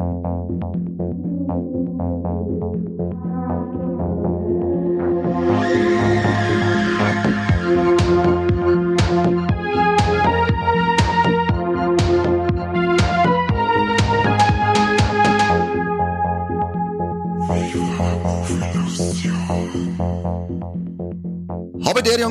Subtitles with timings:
[0.00, 0.39] Habe der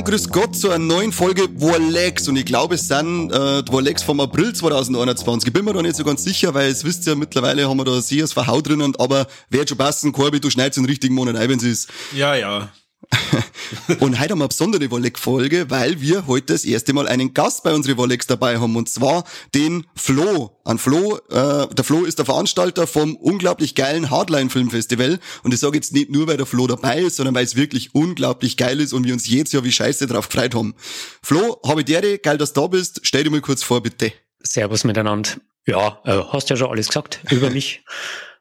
[0.09, 4.19] grüß Gott zu einer neuen Folge Warlex und ich glaube es sind äh, Warlex vom
[4.19, 5.45] April 2021.
[5.45, 7.85] Ich bin mir da nicht so ganz sicher, weil es wisst ja mittlerweile haben wir
[7.85, 8.01] da
[8.33, 11.63] Verhau drinnen, aber wer schon passen, Corby, du schneidest den richtigen Monat ein, wenn es
[11.63, 11.89] ist.
[12.15, 12.71] Ja, ja.
[13.99, 17.63] Und heute haben wir eine besondere Wolleck-Folge, weil wir heute das erste Mal einen Gast
[17.63, 19.23] bei unseren Wollecks dabei haben, und zwar
[19.55, 20.59] den Flo.
[20.63, 25.19] An Flo, äh, der Flo ist der Veranstalter vom unglaublich geilen Hardline Filmfestival.
[25.43, 27.95] Und ich sage jetzt nicht nur, weil der Flo dabei ist, sondern weil es wirklich
[27.95, 30.75] unglaublich geil ist und wir uns jedes Jahr wie scheiße drauf gefreut haben.
[31.23, 33.01] Flo, habe dir geil, dass du da bist.
[33.03, 34.13] Stell dir mal kurz vor, bitte.
[34.41, 35.31] Servus miteinander.
[35.65, 37.83] Ja, äh, hast ja schon alles gesagt über mich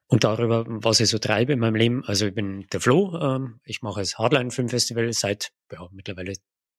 [0.09, 2.05] und darüber, was ich so treibe in meinem Leben.
[2.05, 6.33] Also ich bin der Flo, ähm, ich mache das Hardline Film Festival seit ja, mittlerweile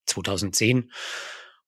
[0.08, 0.92] 2010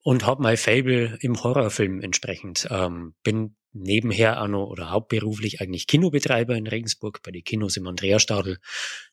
[0.02, 2.68] und habe mein Fable im Horrorfilm entsprechend.
[2.72, 7.88] Ähm, bin nebenher auch noch oder hauptberuflich eigentlich Kinobetreiber in Regensburg bei den Kinos im
[7.88, 8.58] Andreastadel,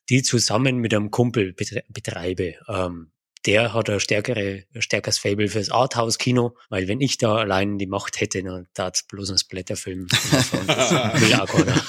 [0.09, 2.55] die zusammen mit einem Kumpel betreibe.
[2.67, 3.13] Ähm,
[3.47, 7.87] der hat ein stärkere, ein stärkeres Fable fürs Arthouse-Kino, weil wenn ich da allein die
[7.87, 10.07] Macht hätte, dann tat bloß ein Splatterfilm.
[10.11, 11.85] will auch keiner.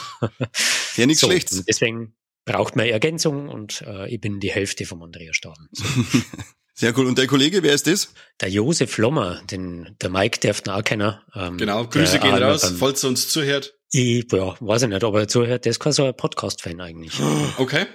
[0.96, 1.66] Ja, nichts so, Schlechtes.
[1.66, 5.68] Deswegen braucht man Ergänzung und äh, ich bin die Hälfte vom Andrea Staden.
[5.72, 5.86] So.
[6.80, 7.08] Sehr cool.
[7.08, 8.14] Und der Kollege, wer ist das?
[8.40, 11.14] Der Josef Lommer, den der Mike darf ihn auch kennen.
[11.36, 13.76] Ähm, genau, Grüße gehen raus, beim, falls er uns zuhört.
[13.92, 15.66] Ich, ja, weiß ich nicht, ob er zuhört.
[15.66, 17.14] Der ist kein so ein Podcast-Fan eigentlich.
[17.58, 17.86] Okay.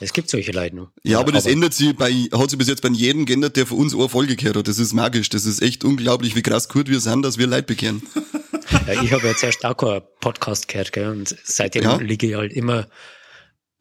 [0.00, 0.88] Es gibt solche Leute noch.
[1.02, 3.66] Ja, aber das aber ändert sich bei, hat sich bis jetzt bei jedem geändert, der
[3.66, 4.68] von uns eine Folge gehört hat.
[4.68, 5.28] Das ist magisch.
[5.28, 8.02] Das ist echt unglaublich, wie krass gut wir sind, dass wir Leid bekehren.
[8.86, 11.96] Ja, ich habe jetzt erst auch keinen Podcast gehört, gell, und seitdem ja.
[11.96, 12.88] liege ich halt immer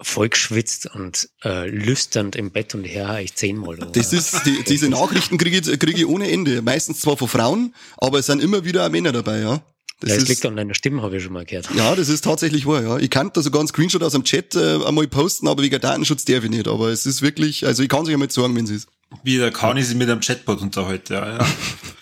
[0.01, 3.75] voll geschwitzt und äh, lüsternd im Bett und her ich zehnmal.
[3.75, 3.85] Oder?
[3.87, 6.61] Das ist, die, diese Nachrichten kriege ich, kriege ich ohne Ende.
[6.61, 9.61] Meistens zwar von Frauen, aber es sind immer wieder auch Männer dabei, ja.
[10.01, 11.69] Das, ja, ist, liegt an deiner Stimme, habe ich schon mal gehört.
[11.75, 12.97] Ja, das ist tatsächlich wahr, ja.
[12.97, 16.25] Ich kann da sogar einen Screenshot aus dem Chat äh, einmal posten, aber wegen Datenschutz
[16.25, 16.67] darf ich nicht.
[16.67, 18.87] Aber es ist wirklich, also ich kann sich einmal sagen, wenn es ist.
[19.23, 21.47] Wie der Kani sich mit einem Chatbot unterhält, ja, ja.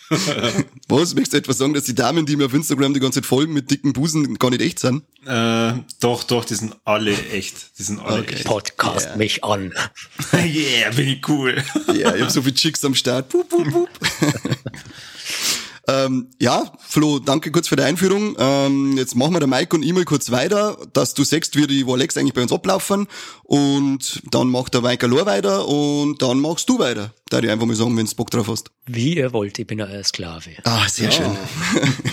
[0.88, 1.14] Was?
[1.14, 3.54] Möchtest du etwas sagen, dass die Damen, die mir auf Instagram die ganze Zeit folgen
[3.54, 5.04] mit dicken Busen, gar nicht echt sind?
[5.26, 7.78] Äh, doch, doch, die sind alle echt.
[7.78, 8.36] Die sind alle okay.
[8.36, 8.46] echt.
[8.46, 9.18] Podcast yeah.
[9.18, 9.74] mich an.
[10.34, 11.62] yeah, bin ich cool.
[11.88, 13.28] Ja, yeah, ich hab so viele Chicks am Start.
[13.28, 13.90] Pup, pup, pup.
[15.90, 18.36] Ähm, ja, Flo, danke kurz für die Einführung.
[18.38, 21.88] Ähm, jetzt machen wir der Mike und E-Mail kurz weiter, dass du sagst, wie die
[21.88, 23.08] Warlex eigentlich bei uns ablaufen.
[23.44, 27.14] Und dann macht der Mike allein weiter und dann machst du weiter.
[27.30, 28.70] Da ich einfach mal sagen, wenn du Bock drauf hast.
[28.86, 30.52] Wie ihr wollt, ich bin ein Sklave.
[30.64, 31.12] Ah, sehr ja.
[31.12, 31.38] schön.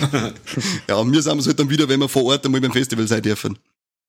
[0.87, 3.07] ja, und wir sind es halt dann wieder, wenn wir vor Ort einmal beim Festival
[3.07, 3.59] sein dürfen.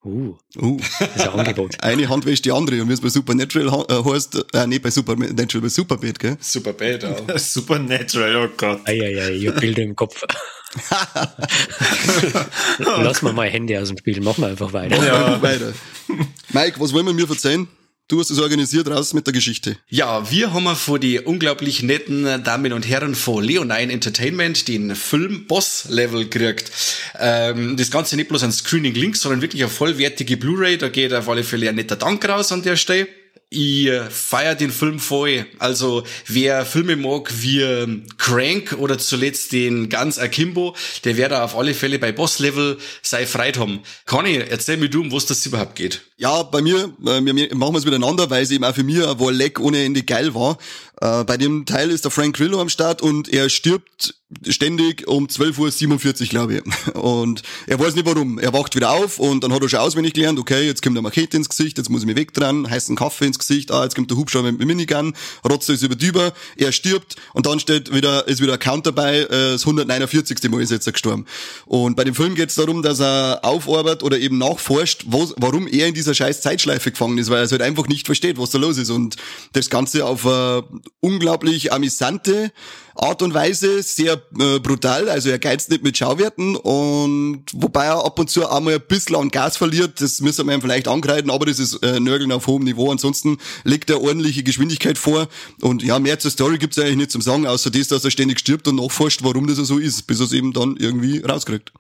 [0.09, 1.77] Uh, uh, das ist ein Angebot.
[1.83, 2.81] Eine Hand wäscht die andere.
[2.81, 6.37] Und wie es bei Supernatural äh, heißt, äh, nicht bei Supernatural, bei Superbad, gell?
[6.41, 7.25] Superbad, auch.
[7.39, 8.81] Supernatural, oh Gott.
[8.87, 10.19] Eieiei, ich hab Bilder im Kopf.
[12.79, 15.05] Lass mal mein Handy aus dem Spiel, machen wir einfach weiter.
[15.05, 15.75] Ja, weiter.
[16.53, 17.69] Mike, was wollen wir mir verzeihen?
[18.09, 19.77] Du hast es organisiert, raus mit der Geschichte.
[19.91, 25.47] Ja, wir haben vor die unglaublich netten Damen und Herren von Leonine Entertainment den Film
[25.47, 26.73] Boss Level gekriegt.
[27.19, 30.79] Ähm, das Ganze nicht bloß ein Screening Link, sondern wirklich eine vollwertige Blu-ray.
[30.79, 33.09] Da geht auf alle Fälle ein netter Dank raus an der Stelle
[33.51, 35.47] ich feier den Film voll.
[35.59, 41.73] Also wer Filme mag wie Crank oder zuletzt den ganz Akimbo, der wird auf alle
[41.73, 43.81] Fälle bei Boss Level sei Freit haben.
[44.05, 46.03] Conny, erzähl mir du, um was das überhaupt geht.
[46.21, 49.35] Ja, bei mir, äh, wir machen es miteinander, weil es eben auch für mich ein
[49.35, 50.59] Leck ohne Ende geil war.
[51.01, 54.15] Äh, bei dem Teil ist der Frank Grillo am Start und er stirbt
[54.47, 56.95] ständig um 12.47 Uhr, glaube ich.
[56.95, 58.39] Und er weiß nicht warum.
[58.39, 61.03] Er wacht wieder auf und dann hat er schon auswendig gelernt, okay, jetzt kommt der
[61.03, 64.11] Machete ins Gesicht, jetzt muss ich mich wegdrehen, heißen Kaffee ins Gesicht, ah, jetzt kommt
[64.11, 65.15] der Hubschrauber mit dem Minigun,
[65.49, 68.87] rotzt es über die über, er stirbt und dann steht wieder, ist wieder ein Count
[68.87, 70.51] dabei, äh, das 149.
[70.51, 71.25] Mal ist jetzt er gestorben.
[71.65, 75.67] Und bei dem Film geht es darum, dass er aufarbeitet oder eben nachforscht, was, warum
[75.67, 78.51] er in dieser scheiß Zeitschleife gefangen ist, weil er es halt einfach nicht versteht, was
[78.51, 78.91] da los ist.
[78.91, 79.17] Und
[79.53, 80.63] das Ganze auf äh,
[81.01, 82.53] unglaublich amüsante
[82.99, 88.05] Art und Weise, sehr äh, brutal, also er geizt nicht mit Schauwerten und wobei er
[88.05, 91.31] ab und zu einmal ein bisschen an Gas verliert, das müssen wir ihm vielleicht angreifen,
[91.31, 95.29] aber das ist äh, Nörgeln auf hohem Niveau, ansonsten legt er ordentliche Geschwindigkeit vor.
[95.61, 98.41] Und ja, mehr zur Story gibt's eigentlich nicht zum Sagen, außer das, dass er ständig
[98.41, 101.73] stirbt und nachforscht, warum das so ist, bis er es eben dann irgendwie rauskriegt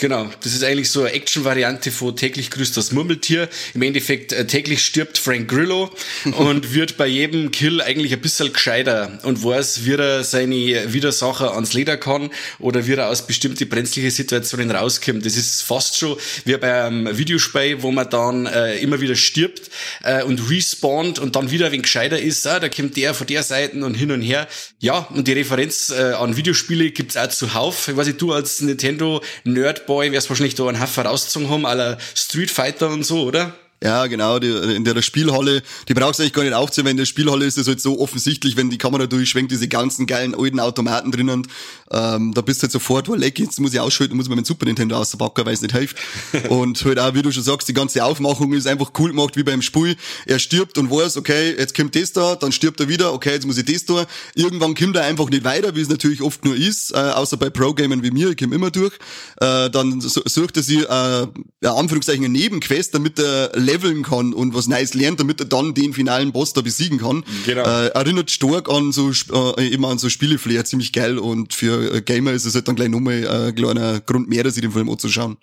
[0.00, 3.48] Genau, das ist eigentlich so eine Action-Variante von täglich grüßt das Murmeltier.
[3.74, 5.90] Im Endeffekt äh, täglich stirbt Frank Grillo
[6.36, 11.52] und wird bei jedem Kill eigentlich ein bisschen gescheiter und weiß, wie er seine Widersacher
[11.52, 12.30] ans Leder kann
[12.60, 15.26] oder wie er aus bestimmte brenzliche Situationen rauskommt.
[15.26, 19.68] Das ist fast schon wie beim Videospiel, wo man dann äh, immer wieder stirbt
[20.04, 22.46] äh, und respawnt und dann wieder ein wenig gescheiter ist.
[22.46, 24.46] Ah, da kommt der von der Seite und hin und her.
[24.78, 27.88] Ja, und die Referenz äh, an Videospiele gibt's auch zuhauf.
[27.88, 31.98] Ich weiß nicht, du als Nintendo-Nerd Boy wirst wahrscheinlich da einen Haufen rausgezogen haben, aller
[32.14, 33.54] Street Fighter und so, oder?
[33.82, 36.96] Ja, genau, die, in der Spielhalle, die brauchst du eigentlich gar nicht aufziehen, weil in
[36.96, 40.58] der Spielhalle ist es halt so offensichtlich, wenn die Kamera durchschwenkt, diese ganzen geilen alten
[40.58, 41.46] Automaten drinnen,
[41.90, 44.44] ähm, da bist du halt sofort, oh leck, jetzt muss ich ausschalten, muss man mein
[44.44, 45.96] Super Nintendo auspacken, weil es nicht hilft.
[46.48, 49.42] und halt auch, wie du schon sagst, die ganze Aufmachung ist einfach cool gemacht, wie
[49.42, 49.96] beim Spiel.
[50.26, 53.46] Er stirbt und weiß, okay, jetzt kommt das da, dann stirbt er wieder, okay, jetzt
[53.46, 54.06] muss ich das da.
[54.34, 57.50] Irgendwann kommt er einfach nicht weiter, wie es natürlich oft nur ist, äh, außer bei
[57.50, 58.94] Pro-Gamern wie mir, ich komme immer durch.
[59.40, 61.26] Äh, dann sucht er sich, äh,
[61.62, 65.74] ja, Anführungszeichen, eine Nebenquest, damit er leveln kann und was Neues lernt, damit er dann
[65.74, 67.24] den finalen Boss da besiegen kann.
[67.46, 67.62] Genau.
[67.62, 69.10] Äh, erinnert stark an so
[69.56, 72.76] äh, immer an so Spieleflair, ziemlich geil und für äh, Gamer ist es halt dann
[72.76, 75.36] gleich nochmal ein kleiner Grund mehr, sich den Film anzuschauen.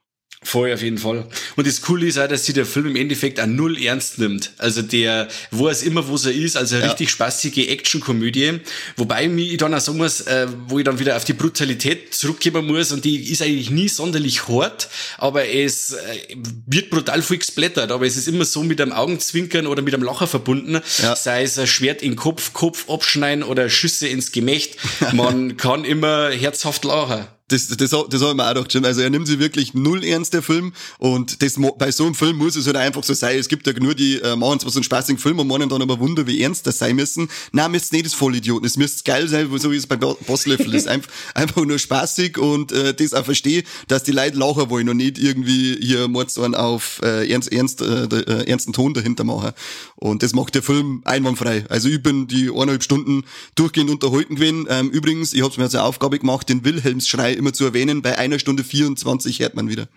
[0.46, 1.26] Voll, auf jeden Fall.
[1.56, 4.52] Und das Coole ist auch, dass sich der Film im Endeffekt auch null ernst nimmt.
[4.60, 6.92] Also der, wo es immer, wo er ist, also eine ja.
[6.92, 8.60] richtig spaßige Actionkomödie.
[8.96, 12.68] Wobei ich dann auch sagen muss, äh, wo ich dann wieder auf die Brutalität zurückgeben
[12.68, 14.88] muss und die ist eigentlich nie sonderlich hart,
[15.18, 16.36] aber es äh,
[16.68, 20.04] wird brutal viel gesplattert, aber es ist immer so mit einem Augenzwinkern oder mit einem
[20.04, 21.16] Lacher verbunden, ja.
[21.16, 24.78] sei es ein Schwert in Kopf, Kopf abschneiden oder Schüsse ins Gemächt.
[25.14, 29.02] Man kann immer herzhaft lachen das, das, das, das habe ich mir auch gedacht, Also
[29.02, 30.74] er nimmt sich wirklich null ernst, der Film.
[30.98, 33.38] Und das, bei so einem Film muss es halt einfach so sein.
[33.38, 35.82] Es gibt ja nur die, äh, machen zwar so einen spaßigen Film und meinen dann
[35.82, 37.30] aber Wunder, wie ernst das sein müssen.
[37.52, 38.66] Nein, müsst nicht das Vollidioten.
[38.66, 40.88] Es müsste geil sein, so wie es bei Boss Level ist.
[40.88, 44.98] Einfach, einfach nur spaßig und äh, das auch verstehe, dass die Leute lachen wollen und
[44.98, 49.52] nicht irgendwie hier Mordsorn auf äh, ernst, ernst, äh, äh, ernsten Ton dahinter machen.
[49.96, 51.66] Und das macht der Film einwandfrei.
[51.70, 54.66] Also ich bin die eineinhalb Stunden durchgehend unterhalten gewesen.
[54.68, 58.02] Ähm, übrigens, ich habe mir als Aufgabe gemacht, den Wilhelmsschrei immer zu erwähnen.
[58.02, 59.88] Bei einer Stunde 24 hört man wieder.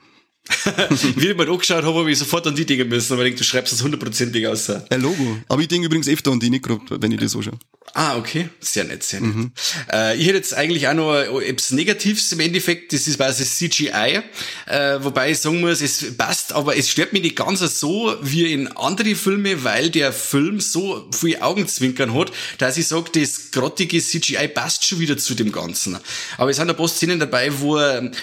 [1.17, 3.39] Wie ich mal angeschaut habe, habe ich sofort an die Dinge müssen, aber ich denke,
[3.39, 4.69] du schreibst das hundertprozentig aus.
[4.69, 5.39] Ja, Logo.
[5.49, 7.59] Aber ich denke übrigens öfter an die nicht gerade, wenn ich das so schaue.
[7.95, 8.49] Ah, okay.
[8.61, 9.35] Sehr nett, sehr nett.
[9.35, 9.53] Mhm.
[9.93, 14.23] Äh, ich hätte jetzt eigentlich auch noch etwas Negatives im Endeffekt, das ist quasi CGI,
[14.67, 18.53] äh, wobei ich sagen muss, es passt, aber es stört mich nicht ganz so wie
[18.53, 24.01] in andere Filme, weil der Film so viel Augenzwinkern hat, dass ich sage, das grottige
[24.01, 25.99] CGI passt schon wieder zu dem Ganzen.
[26.37, 27.77] Aber es sind ein paar Szenen dabei, wo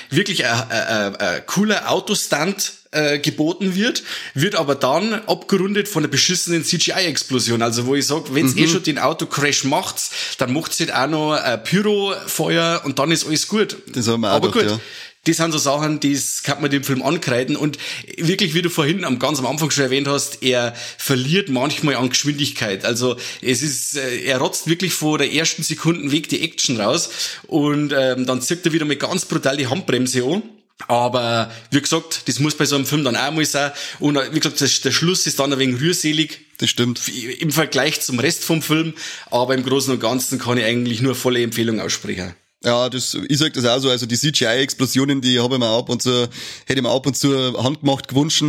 [0.10, 4.04] wirklich ein, ein, ein cooler Autostunt äh, geboten wird,
[4.34, 7.62] wird aber dann abgerundet von einer beschissenen CGI-Explosion.
[7.62, 8.64] Also wo ich sage, wenn es eh mhm.
[8.64, 10.02] eh schon den Autocrash macht,
[10.38, 13.78] dann macht es halt auch noch ein Pyrofeuer und dann ist alles gut.
[13.88, 14.78] Das haben wir auch aber gedacht, gut.
[14.78, 14.82] Ja.
[15.28, 17.80] Das sind so Sachen, das kann man dem Film ankreiden und
[18.16, 22.10] wirklich, wie du vorhin am ganz am Anfang schon erwähnt hast, er verliert manchmal an
[22.10, 22.86] Geschwindigkeit.
[22.86, 27.10] Also es ist, äh, er rotzt wirklich vor der ersten Sekunden weg die Action raus
[27.48, 30.44] und ähm, dann zieht er wieder mal ganz brutal die Handbremse an
[30.88, 33.72] aber wie gesagt, das muss bei so einem Film dann auch mal sein.
[34.00, 36.42] Und wie gesagt, der Schluss ist dann ein wenig rührselig.
[36.58, 37.02] Das stimmt.
[37.08, 38.94] Im Vergleich zum Rest vom Film.
[39.32, 42.36] Aber im Großen und Ganzen kann ich eigentlich nur volle Empfehlung aussprechen.
[42.64, 45.88] Ja, das, ich sag das auch so, also die CGI-Explosionen, die habe ich mir ab
[45.88, 46.28] und zu,
[46.66, 48.44] hätte ich mir ab und zu handgemacht gewünscht.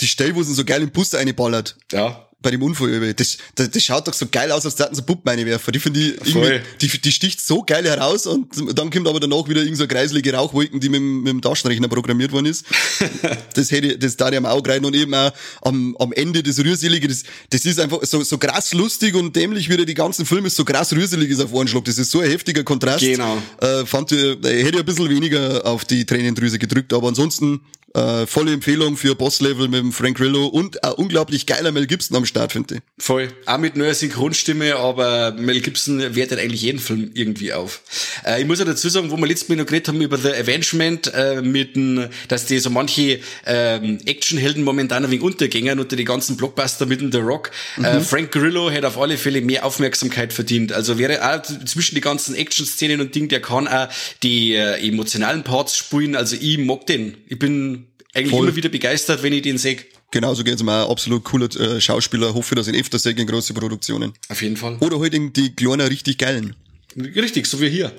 [0.00, 1.76] Die Stelle, wo sie so geil im Bus reinballert.
[1.90, 3.12] Ja bei dem Unfall über.
[3.12, 5.72] Das, das, das schaut doch so geil aus, als hätten sie Puppen reinwerfen.
[5.72, 8.48] Die finde ich die, die sticht so geil heraus und
[8.78, 12.32] dann kommt aber danach wieder irgend so kreiselige Rauchwolken, die mit, mit dem Taschenrechner programmiert
[12.32, 12.66] worden ist.
[13.54, 17.08] das hätte, das da am Auge rein und eben auch am, am Ende das Rührselige,
[17.08, 20.50] das, das ist einfach so, so krass lustig und dämlich wie der die ganzen Filme
[20.50, 21.84] so krass rührselig ist auf einen Schlag.
[21.84, 23.00] Das ist so ein heftiger Kontrast.
[23.00, 23.38] Genau.
[23.60, 27.60] Äh, fand ich, äh, hätte ich ein bisschen weniger auf die Tränendrüse gedrückt, aber ansonsten
[27.94, 32.16] äh, volle Empfehlung für Boss-Level mit dem Frank Grillo und ein unglaublich geiler Mel Gibson
[32.16, 32.80] am Start, finde ich.
[32.98, 33.28] Voll.
[33.46, 37.82] Auch mit neuer Synchronstimme, aber Mel Gibson wertet eigentlich jeden Film irgendwie auf.
[38.24, 40.30] Äh, ich muss ja dazu sagen, wo wir letztes Mal noch geredet haben über The
[40.30, 45.96] Avengement, äh, mit dem, dass die so manche ähm, Actionhelden momentan ein wenig untergängen unter
[45.96, 47.50] die ganzen Blockbuster mit dem The Rock.
[47.76, 47.84] Äh, mhm.
[47.84, 50.72] Äh, Frank Grillo hätte auf alle Fälle mehr Aufmerksamkeit verdient.
[50.72, 53.88] Also wäre auch zwischen die ganzen Action-Szenen und Ding, der kann auch
[54.22, 56.16] die äh, emotionalen Parts spielen.
[56.16, 57.16] Also ich mag den.
[57.28, 57.81] Ich bin
[58.14, 58.46] eigentlich Voll.
[58.46, 59.78] immer wieder begeistert, wenn ich den sehe.
[60.10, 60.90] Genauso geht's mir auch.
[60.90, 62.34] Absolut cooler äh, Schauspieler.
[62.34, 64.12] Hoffe, dass ich ihn öfter sehe in große Produktionen.
[64.28, 64.76] Auf jeden Fall.
[64.80, 66.54] Oder halt die kleinen, richtig geilen.
[66.96, 67.92] Richtig, so wie hier.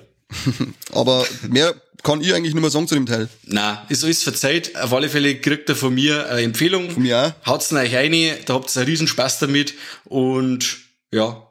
[0.92, 3.30] Aber mehr kann ich eigentlich nur mehr sagen zu dem Teil.
[3.46, 4.76] Na, ist alles verzeiht.
[4.76, 6.92] Auf alle Fälle kriegt er von mir eine Empfehlung.
[6.92, 7.48] Von mir auch.
[7.48, 8.14] Haut's euch rein,
[8.46, 9.74] da habt ihr einen riesen Spaß damit.
[10.06, 10.78] Und
[11.12, 11.48] ja,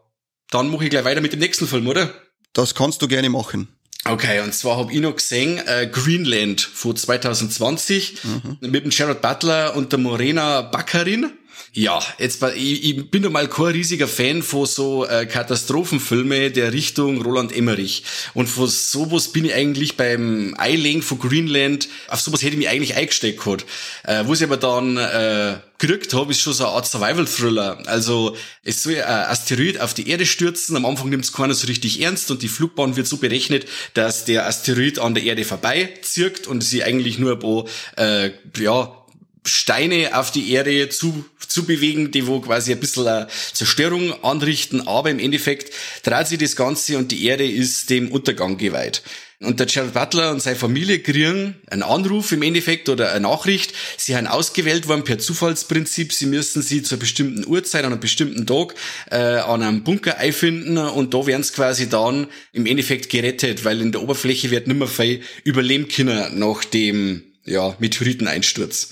[0.50, 2.14] dann mache ich gleich weiter mit dem nächsten Film, oder?
[2.52, 3.68] Das kannst du gerne machen.
[4.04, 8.56] Okay, und zwar habe ich noch gesehen äh, Greenland von 2020 mhm.
[8.60, 11.30] mit dem Gerard Butler und der Morena Baccarin.
[11.74, 16.70] Ja, jetzt ich, ich bin doch mal kein riesiger Fan von so äh, Katastrophenfilme der
[16.74, 18.04] Richtung Roland Emmerich.
[18.34, 22.68] Und von sowas bin ich eigentlich beim Eiling von Greenland, auf sowas hätte ich mich
[22.68, 23.64] eigentlich eingesteckt gehabt.
[24.04, 27.78] Äh, wo ich aber dann äh, gekriegt habe, ist schon so eine Art Survival-Thriller.
[27.86, 31.66] Also es soll ein Asteroid auf die Erde stürzen, am Anfang nimmt es keiner so
[31.68, 35.94] richtig ernst und die Flugbahn wird so berechnet, dass der Asteroid an der Erde vorbei
[36.02, 37.64] zirkt und sie eigentlich nur ein paar,
[37.96, 39.01] äh, ja,
[39.44, 44.86] Steine auf die Erde zu, zu bewegen, die wo quasi ein bisschen eine Zerstörung anrichten,
[44.86, 45.72] aber im Endeffekt
[46.04, 49.02] dreht sich das Ganze und die Erde ist dem Untergang geweiht.
[49.42, 53.74] Und der Gerald Butler und seine Familie kriegen einen Anruf im Endeffekt oder eine Nachricht.
[53.96, 56.12] Sie haben ausgewählt worden per Zufallsprinzip.
[56.12, 58.74] Sie müssen sie zur bestimmten Uhrzeit, an einem bestimmten Tag,
[59.10, 63.80] äh, an einem Bunker einfinden und da werden sie quasi dann im Endeffekt gerettet, weil
[63.80, 68.90] in der Oberfläche wird nimmer viel überleben können nach dem ja, Meteoriteneinsturz.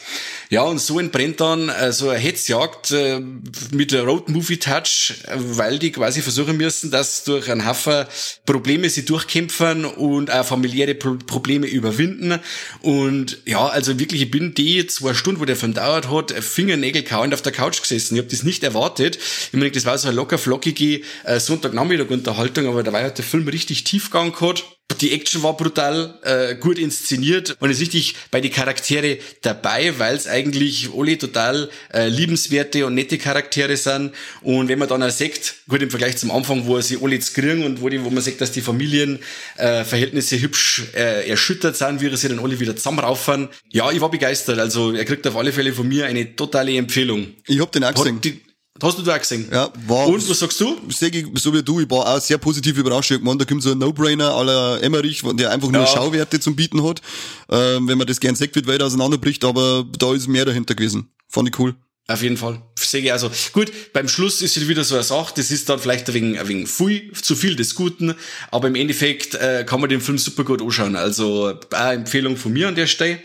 [0.48, 3.20] Ja, und so entbrennt dann äh, so eine Hetzjagd äh,
[3.70, 8.06] mit der Road Movie Touch, weil die quasi versuchen müssen, dass durch einen Haufen
[8.46, 12.40] Probleme sie durchkämpfen und auch familiäre Pro Probleme überwinden.
[12.80, 17.04] Und ja, also wirklich, ich bin die zwei Stunden, wo der Film dauert hat, Fingernägel
[17.04, 18.16] kauend auf der Couch gesessen.
[18.16, 19.16] Ich habe das nicht erwartet.
[19.16, 23.46] Ich meine, das war so eine locker flockige äh, Sonntagnachmittag-Unterhaltung, aber dabei hat der Film
[23.46, 24.79] richtig Tiefgang gehabt.
[25.00, 30.16] Die Action war brutal äh, gut inszeniert und ist richtig bei die Charaktere dabei, weil
[30.16, 34.12] es eigentlich alle total äh, liebenswerte und nette Charaktere sind.
[34.42, 37.34] Und wenn man dann auch sieht, gut im Vergleich zum Anfang, wo sie alle jetzt
[37.34, 42.00] kriegen und wo, die, wo man sieht, dass die Familienverhältnisse äh, hübsch äh, erschüttert sind,
[42.00, 43.48] wie sie dann alle wieder zusammenraufen.
[43.70, 44.58] Ja, ich war begeistert.
[44.58, 47.28] Also er kriegt auf alle Fälle von mir eine totale Empfehlung.
[47.46, 48.20] Ich hab den auch gesehen.
[48.82, 49.48] Hast du da gesehen?
[49.52, 50.06] Ja, war.
[50.06, 50.76] Und was sagst du?
[50.88, 53.10] Ich, so wie du, ich war auch sehr positiv überrascht.
[53.10, 55.86] Ich meine, da kommt so ein No-Brainer aller Emmerich, der einfach nur ja.
[55.86, 57.00] Schauwerte zum Bieten hat.
[57.50, 61.10] Ähm, wenn man das gern sagt, wird weit auseinanderbricht, aber da ist mehr dahinter gewesen.
[61.28, 61.74] Fand ich cool.
[62.10, 62.60] Auf jeden Fall.
[62.76, 63.30] Sehe ich also.
[63.52, 66.40] Gut, beim Schluss ist es wieder so eine Sache, das ist dann vielleicht ein wenig,
[66.40, 68.16] ein wenig viel, zu viel des Guten,
[68.50, 70.96] aber im Endeffekt äh, kann man den Film super gut anschauen.
[70.96, 73.20] Also eine Empfehlung von mir an der Stelle.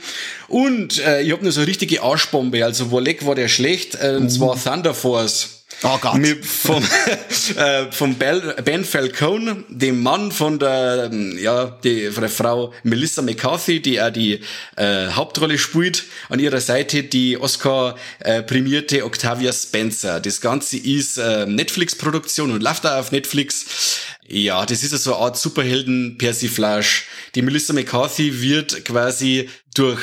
[0.48, 4.18] Und äh, ich habe nur so eine richtige Arschbombe, also Wolek war der schlecht, äh,
[4.18, 4.30] und uh.
[4.30, 5.55] zwar Thunder Force.
[5.84, 6.18] Oh Gott.
[6.18, 6.84] Mit, vom,
[7.58, 13.82] äh, vom Ben Falcone, dem Mann von der, ja, die, von der Frau Melissa McCarthy,
[13.82, 14.40] die auch die
[14.78, 16.06] äh, Hauptrolle spielt.
[16.30, 20.20] An ihrer Seite die Oscar-prämierte Octavia Spencer.
[20.20, 24.00] Das Ganze ist äh, Netflix-Produktion und läuft auch auf Netflix.
[24.28, 27.04] Ja, das ist so eine Art Superhelden-Persiflage.
[27.36, 30.02] Die Melissa McCarthy wird quasi durch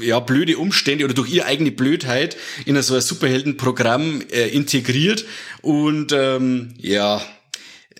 [0.00, 5.24] ja, blöde Umstände oder durch ihre eigene Blödheit in so ein Superheldenprogramm äh, integriert.
[5.62, 7.16] Und ähm, ja,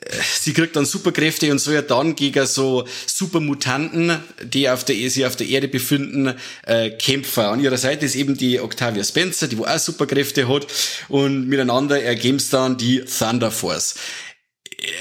[0.00, 4.94] äh, sie kriegt dann Superkräfte und soll ja dann gegen so Supermutanten, die auf der,
[5.10, 6.34] sich auf der Erde befinden,
[6.66, 7.44] äh, kämpfen.
[7.44, 10.66] An ihrer Seite ist eben die Octavia Spencer, die wo auch Superkräfte hat.
[11.08, 13.96] Und miteinander ergeben dann die Thunder Force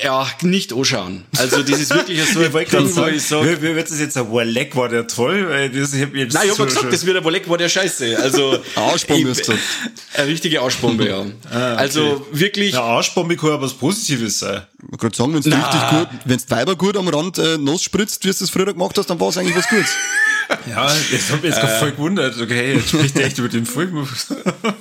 [0.03, 1.25] ja, nicht anschauen.
[1.37, 3.61] Also das ist wirklich so ein Ding, wo ich sage...
[3.61, 5.49] Wie wird das jetzt ein Warleck, war der toll?
[5.49, 7.57] Weil das, ich hab jetzt Nein, ich habe so gesagt, das wird ein Warleck, war
[7.57, 8.17] der scheiße.
[8.17, 8.57] Also...
[8.75, 9.57] Arschbombe ist das.
[10.13, 11.19] Eine richtige Arschbombe, ja.
[11.19, 11.75] ah, okay.
[11.77, 12.73] Also wirklich...
[12.73, 14.61] Eine Arschbombe kann ja was Positives sein.
[14.91, 17.83] Ich kann sagen, wenn du richtig gut, wenn du Weiber gut am Rand äh, nass
[17.83, 19.89] spritzt, wie du das früher gemacht hast, dann war es eigentlich was Gutes.
[20.67, 22.39] Ja, das hat mich jetzt äh, voll gewundert.
[22.39, 24.07] Okay, jetzt spricht er echt über den Film.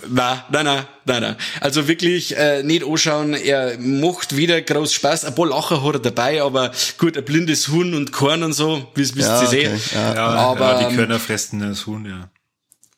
[0.09, 1.37] nein, nein, nein, nein, nein.
[1.61, 3.35] Also wirklich äh, nicht anschauen.
[3.35, 5.25] Er macht wieder groß Spaß.
[5.25, 8.91] Ein paar Lacher hat er dabei, aber gut, ein blindes Huhn und Korn und so,
[8.95, 9.47] wie es ja, okay.
[9.47, 9.81] sehen.
[9.95, 12.29] Ja, ja, aber, ja, die Körner fressen das Huhn, ja.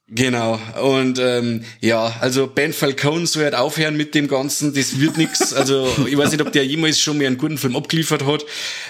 [0.08, 0.60] Genau.
[0.80, 4.72] Und ähm, ja, also Ben Falcone soll halt aufhören mit dem Ganzen.
[4.72, 5.54] Das wird nix.
[5.66, 8.44] Also ich weiß nicht, ob der jemals schon mal einen guten Film abgeliefert hat.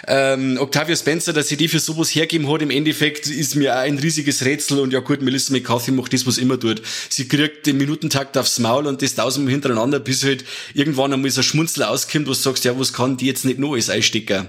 [0.08, 3.80] Ähm, Octavia Spencer, dass sie die für sowas hergeben hat, im Endeffekt ist mir auch
[3.80, 4.80] ein riesiges Rätsel.
[4.80, 6.82] Und ja gut, Melissa McCarthy macht das, was immer tut.
[7.08, 10.44] Sie kriegt den Minutentakt aufs Maul und das tausendmal hintereinander, bis halt
[10.74, 13.58] irgendwann einmal so ein Schmunzel auskommt, wo du sagst, ja, was kann die jetzt nicht
[13.58, 14.46] noch als Einstecker?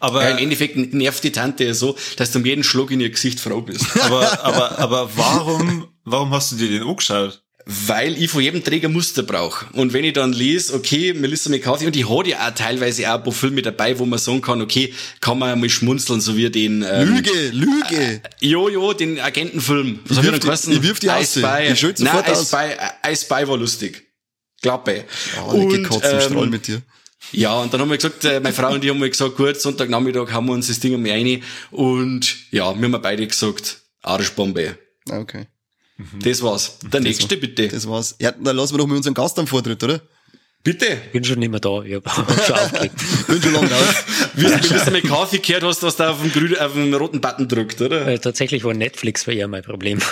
[0.00, 3.00] Aber ja, im Endeffekt nervt die Tante ja so, dass du um jeden Schlag in
[3.00, 3.84] ihr Gesicht froh bist.
[4.00, 7.42] aber, aber, aber warum, warum hast du dir den angeschaut?
[7.66, 9.66] Weil ich von jedem Träger Muster brauche.
[9.74, 13.18] Und wenn ich dann lese, okay, Melissa McCarthy, und die hat ja auch teilweise auch
[13.18, 16.50] ein paar Filme dabei, wo man sagen kann, okay, kann man mal schmunzeln, so wie
[16.50, 16.84] den...
[16.90, 17.96] Ähm, Lüge, Lüge!
[18.00, 20.00] Äh, jo, jo, den Agentenfilm.
[20.06, 21.36] Was ich wirf, die, ich wirf die aus.
[21.36, 22.76] Nein, I Spy,
[23.06, 24.06] I Spy war lustig.
[24.62, 25.04] Klappe.
[25.46, 26.82] Oh, und, ich gekotzt ähm, Strahl mit dir.
[27.32, 29.60] Ja, und dann haben wir gesagt, äh, meine Frau und ich haben mal gesagt, gut,
[29.60, 31.42] Sonntagnachmittag haben wir uns das Ding einmal rein.
[31.70, 34.78] Und ja, wir haben beide gesagt, Arschbombe.
[35.08, 35.46] Ah, okay.
[35.96, 36.20] Mhm.
[36.24, 36.78] Das war's.
[36.82, 37.68] Der das nächste war, bitte.
[37.68, 38.16] Das war's.
[38.20, 40.00] Ja, dann lassen wir doch mal unseren Gast am Vortritt, oder?
[40.62, 41.00] Bitte?
[41.06, 42.10] Ich bin schon nicht mehr da, ich habe
[42.46, 42.94] schon aufgelegt.
[43.26, 44.04] Bin schon lange raus.
[44.34, 47.22] Wie du bis du McCarthy gehört hast, dass du auf den, grünen, auf den roten
[47.22, 48.06] Button drückt, oder?
[48.06, 50.00] Äh, tatsächlich war Netflix war eher mein Problem.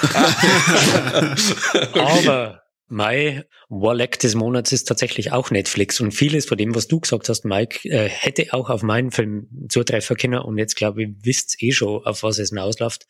[1.93, 7.01] Aber mein Warleck des Monats ist tatsächlich auch Netflix und vieles von dem, was du
[7.01, 11.09] gesagt hast, Mike, äh, hätte auch auf meinen Film zutreffen können und jetzt glaube ich,
[11.23, 13.07] wisst eh schon, auf was es hinausläuft.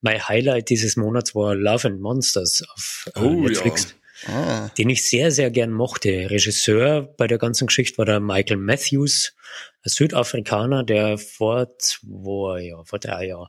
[0.00, 3.94] Mein Highlight dieses Monats war Love and Monsters auf äh, Oh, Netflix.
[4.26, 6.30] Ah, den ich sehr, sehr gern mochte.
[6.30, 9.34] Regisseur bei der ganzen Geschichte war der Michael Matthews,
[9.82, 13.48] ein Südafrikaner, der vor zwei, ja, vor drei Jahren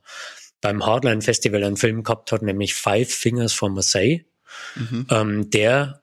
[0.60, 4.26] beim Hardline Festival einen Film gehabt hat, nämlich Five Fingers for Marseille,
[4.75, 5.08] mhm.
[5.10, 6.01] ähm, der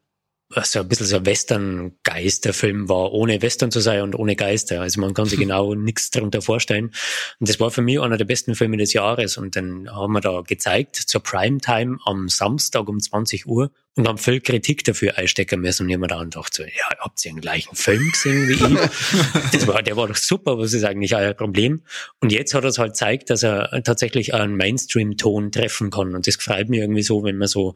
[0.56, 4.36] also ein bisschen so ein Western-Geist der Film war, ohne Western zu sein und ohne
[4.36, 4.80] Geister.
[4.80, 6.92] Also man kann sich genau nichts darunter vorstellen.
[7.40, 9.36] Und das war für mich einer der besten Filme des Jahres.
[9.36, 14.18] Und dann haben wir da gezeigt zur Primetime am Samstag um 20 Uhr und haben
[14.18, 15.84] viel Kritik dafür einstecken müssen.
[15.84, 18.52] Und ich habe mir da gedacht, so, ja, habt ihr den gleichen Film gesehen wie
[18.52, 19.50] ich?
[19.52, 21.82] das war, der war doch super, was ist eigentlich euer Problem?
[22.20, 26.14] Und jetzt hat er es halt gezeigt, dass er tatsächlich einen Mainstream-Ton treffen kann.
[26.14, 27.74] Und das freut mich irgendwie so, wenn man so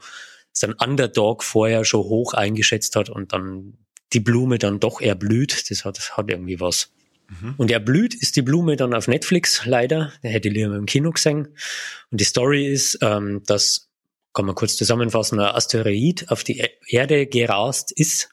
[0.59, 3.79] sein Underdog vorher schon hoch eingeschätzt hat und dann
[4.13, 5.71] die Blume dann doch erblüht.
[5.71, 6.93] Das hat, hat irgendwie was.
[7.29, 7.55] Mhm.
[7.57, 10.13] Und erblüht ist die Blume dann auf Netflix, leider.
[10.23, 11.49] Der hätte ich lieber im Kino gesehen.
[12.11, 13.91] Und die Story ist, ähm, dass,
[14.33, 18.31] kann man kurz zusammenfassen, ein Asteroid auf die Erde gerast ist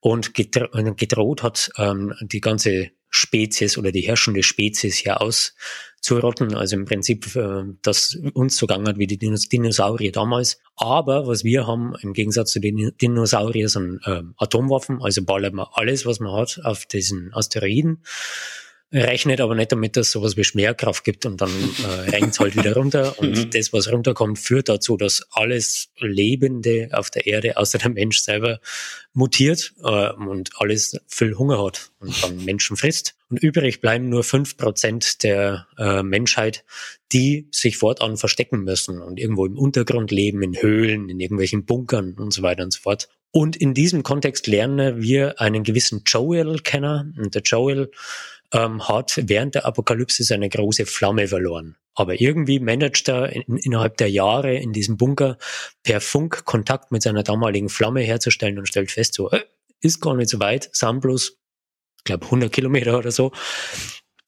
[0.00, 6.54] und gedro gedroht hat, ähm, die ganze Spezies oder die herrschende Spezies hier auszurotten.
[6.54, 10.58] Also im Prinzip, äh, das uns so gegangen hat wie die Dinosaurier damals.
[10.76, 15.00] Aber was wir haben, im Gegensatz zu den Dinosauriern, sind äh, Atomwaffen.
[15.02, 18.02] Also ballern wir alles, was man hat, auf diesen Asteroiden
[18.94, 22.56] rechnet aber nicht damit, dass es sowas wie Schwerkraft gibt und dann äh, renkt halt
[22.56, 23.50] wieder runter und mhm.
[23.50, 28.60] das, was runterkommt, führt dazu, dass alles Lebende auf der Erde, außer der Mensch selber,
[29.12, 33.16] mutiert äh, und alles viel Hunger hat und dann Menschen frisst.
[33.30, 36.64] Und übrig bleiben nur fünf Prozent der äh, Menschheit,
[37.12, 42.14] die sich fortan verstecken müssen und irgendwo im Untergrund leben, in Höhlen, in irgendwelchen Bunkern
[42.14, 43.08] und so weiter und so fort.
[43.30, 47.18] Und in diesem Kontext lernen wir einen gewissen Joel kennen.
[47.18, 47.90] Und der Joel
[48.54, 51.76] ähm, hat während der Apokalypse seine große Flamme verloren.
[51.94, 55.36] Aber irgendwie managt er in, innerhalb der Jahre in diesem Bunker
[55.82, 59.42] per Funk Kontakt mit seiner damaligen Flamme herzustellen und stellt fest, so, äh,
[59.80, 61.36] ist gar nicht so weit, sind bloß,
[61.98, 63.32] ich glaube, 100 Kilometer oder so.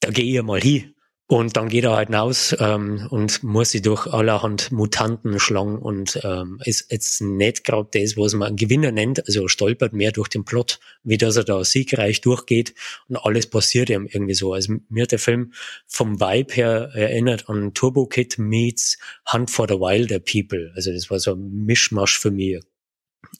[0.00, 0.95] Da gehe ich mal hin.
[1.28, 6.20] Und dann geht er halt raus ähm, und muss sich durch allerhand Mutanten schlagen und
[6.22, 10.28] ähm, ist jetzt nicht gerade das, was man einen Gewinner nennt, also stolpert mehr durch
[10.28, 12.74] den Plot, wie dass er da siegreich durchgeht
[13.08, 14.52] und alles passiert ihm irgendwie so.
[14.52, 15.52] Also mir hat der Film
[15.88, 18.96] vom Vibe her erinnert an Turbo Kid meets
[19.32, 20.72] Hunt for the Wilder People.
[20.76, 22.60] Also das war so ein Mischmasch für mich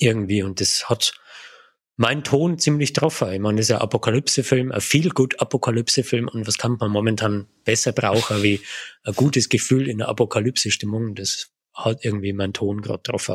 [0.01, 1.13] irgendwie und das hat
[1.97, 3.23] mein Ton ziemlich drauf.
[3.23, 7.47] Ich meine, das ist ein Apokalypse-Film, ein viel gut Apokalypse-Film und was kann man momentan
[7.65, 8.61] besser brauchen wie
[9.05, 11.15] ein gutes Gefühl in der Apokalypse-Stimmung.
[11.15, 13.31] Das hat irgendwie mein Ton gerade drauf.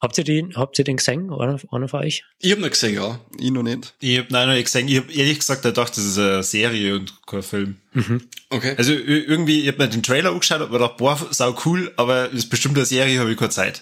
[0.00, 2.22] Habt ihr den, habt ihr den gesehen, einer, einer von euch?
[2.38, 3.18] Ich hab ihn gesehen, ja.
[3.40, 3.94] Ich noch nicht.
[4.00, 4.88] Ich hab, nein, noch nicht gesehen.
[4.88, 7.76] Ich hab ehrlich gesagt gedacht, das ist eine Serie und kein Film.
[7.94, 8.22] Mhm.
[8.50, 8.74] Okay.
[8.76, 12.30] Also irgendwie, ich hab mir den Trailer angeschaut und mir gedacht, boah, sau cool, aber
[12.30, 13.80] ist bestimmt eine Serie, habe ich keine Zeit.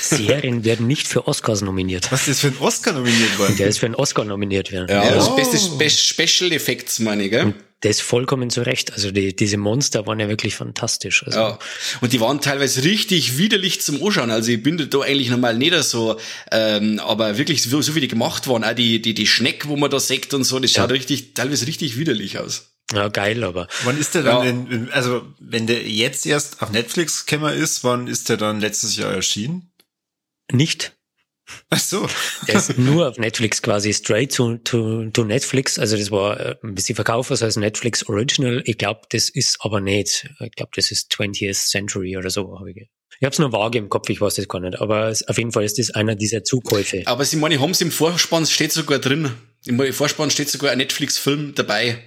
[0.00, 2.10] Serien werden nicht für Oscars nominiert.
[2.12, 3.56] Was ist das für ein Oscar nominiert worden?
[3.56, 4.88] Der ist für einen Oscar nominiert werden.
[4.90, 5.14] Ja, Ja.
[5.14, 5.88] das beste Spe
[6.26, 7.54] Special Effects, meine ich, gell?
[7.82, 8.92] Das vollkommen zu Recht.
[8.92, 11.24] Also die, diese Monster waren ja wirklich fantastisch.
[11.26, 11.58] Also, Ja.
[12.00, 14.30] Und die waren teilweise richtig widerlich zum Anschauen.
[14.30, 16.18] Also ich bin da eigentlich normal nicht so,
[16.50, 19.76] ähm, aber wirklich so, so wie die gemacht waren, auch die, die, die Schneck, wo
[19.76, 22.72] man da sägt und so, das schaut richtig, teilweise richtig widerlich aus.
[22.92, 24.50] ja, geil, aber Wann ist der dann, Ja.
[24.50, 28.96] in, also wenn der jetzt erst auf Netflix gekommen ist, wann ist der dann letztes
[28.96, 29.72] Jahr erschienen?
[30.52, 30.92] nicht.
[31.70, 32.08] Ach so.
[32.46, 35.78] Der ist nur auf Netflix quasi straight to, to, to Netflix.
[35.78, 38.62] Also das war äh, ein bisschen verkauft was als Netflix Original.
[38.64, 40.30] Ich glaube, das ist aber nicht.
[40.40, 42.58] Ich glaube, das ist 20th Century oder so.
[42.58, 42.88] Hab ich
[43.22, 44.80] ich habe es nur vage im Kopf, ich weiß das gar nicht.
[44.80, 47.02] Aber es, auf jeden Fall ist das einer dieser Zukäufe.
[47.04, 49.30] Aber sie meine, haben sie im Vorspann steht sogar drin.
[49.64, 52.02] Im Vorspann steht sogar ein Netflix-Film dabei.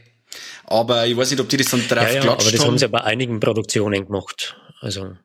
[0.65, 2.67] Aber ich weiß nicht, ob die das dann drauf Ja, ja, aber das haben.
[2.67, 4.57] haben sie ja bei einigen Produktionen gemacht.
[4.81, 5.15] Also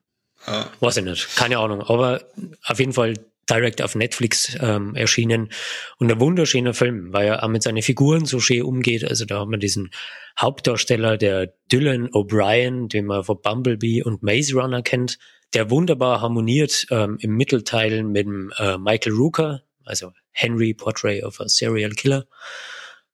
[0.47, 0.71] Ja.
[0.79, 1.83] Weiß ich nicht, keine Ahnung.
[1.83, 2.23] Aber
[2.65, 3.15] auf jeden Fall
[3.51, 5.51] direkt auf Netflix ähm, erschienen.
[5.99, 9.05] Und ein wunderschöner Film, weil er auch mit seinen Figuren so schön umgeht.
[9.05, 9.91] Also da haben wir diesen
[10.39, 15.19] Hauptdarsteller, der Dylan O'Brien, den man von Bumblebee und Maze Runner kennt,
[15.55, 21.41] der wunderbar harmoniert ähm, im Mittelteil mit dem äh, Michael Rooker, also Henry Portrait of
[21.41, 22.27] a Serial Killer,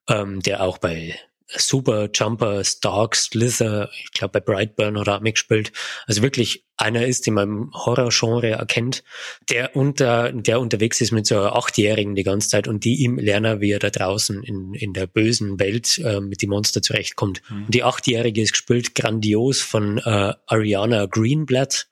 [0.08, 1.18] ähm, der auch bei
[1.48, 5.72] Super Jumper, Stark, Slither, ich glaube bei Brightburn hat er auch mitgespielt.
[6.06, 9.02] Also wirklich einer ist, den man im Horror-Genre erkennt,
[9.48, 13.18] der unter, der unterwegs ist mit so einer Achtjährigen die ganze Zeit und die ihm
[13.18, 17.42] lernen, wie er da draußen in, in der bösen Welt äh, mit den Monster zurechtkommt.
[17.48, 17.66] Mhm.
[17.68, 21.88] Die Achtjährige ist gespielt grandios von äh, Ariana Greenblatt,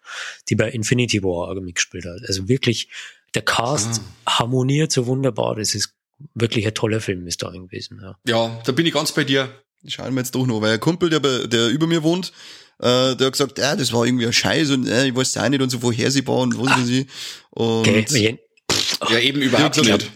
[0.48, 2.20] die bei Infinity War mitgespielt hat.
[2.26, 2.88] Also wirklich,
[3.34, 4.38] der Cast ah.
[4.38, 5.56] harmoniert so wunderbar.
[5.56, 5.94] Das ist
[6.34, 8.00] wirklich ein toller Film ist da gewesen.
[8.02, 8.16] Ja.
[8.26, 9.48] ja, da bin ich ganz bei dir.
[9.86, 12.32] Schauen wir jetzt doch noch, weil ein Kumpel, der, der über mir wohnt,
[12.78, 15.48] äh, der hat gesagt, ja, das war irgendwie ein Scheiß und äh, ich weiß auch
[15.48, 17.06] nicht und so vorhersehbar und was weiß ich.
[17.50, 18.38] Und okay.
[19.10, 20.10] Ja, eben überhaupt nicht.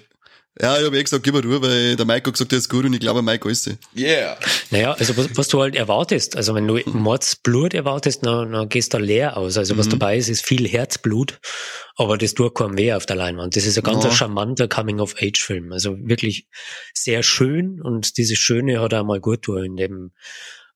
[0.61, 2.85] Ja, ich habe eh gesagt, gib mal durch, weil der Maiko gesagt, der ist gut
[2.85, 3.79] und ich glaube, Maiko ist sie.
[3.97, 4.37] Yeah.
[4.71, 8.93] Naja, also was, was, du halt erwartest, also wenn du Mordsblut erwartest, dann, dann gehst
[8.93, 9.57] du leer aus.
[9.57, 9.91] Also was mhm.
[9.91, 11.39] dabei ist, ist viel Herzblut,
[11.97, 13.55] aber das tut keinem weh auf der Leinwand.
[13.55, 14.11] Das ist ein ganz ja.
[14.11, 15.73] charmanter Coming-of-Age-Film.
[15.73, 16.49] Also wirklich
[16.93, 20.11] sehr schön und dieses Schöne hat er mal gut tun in dem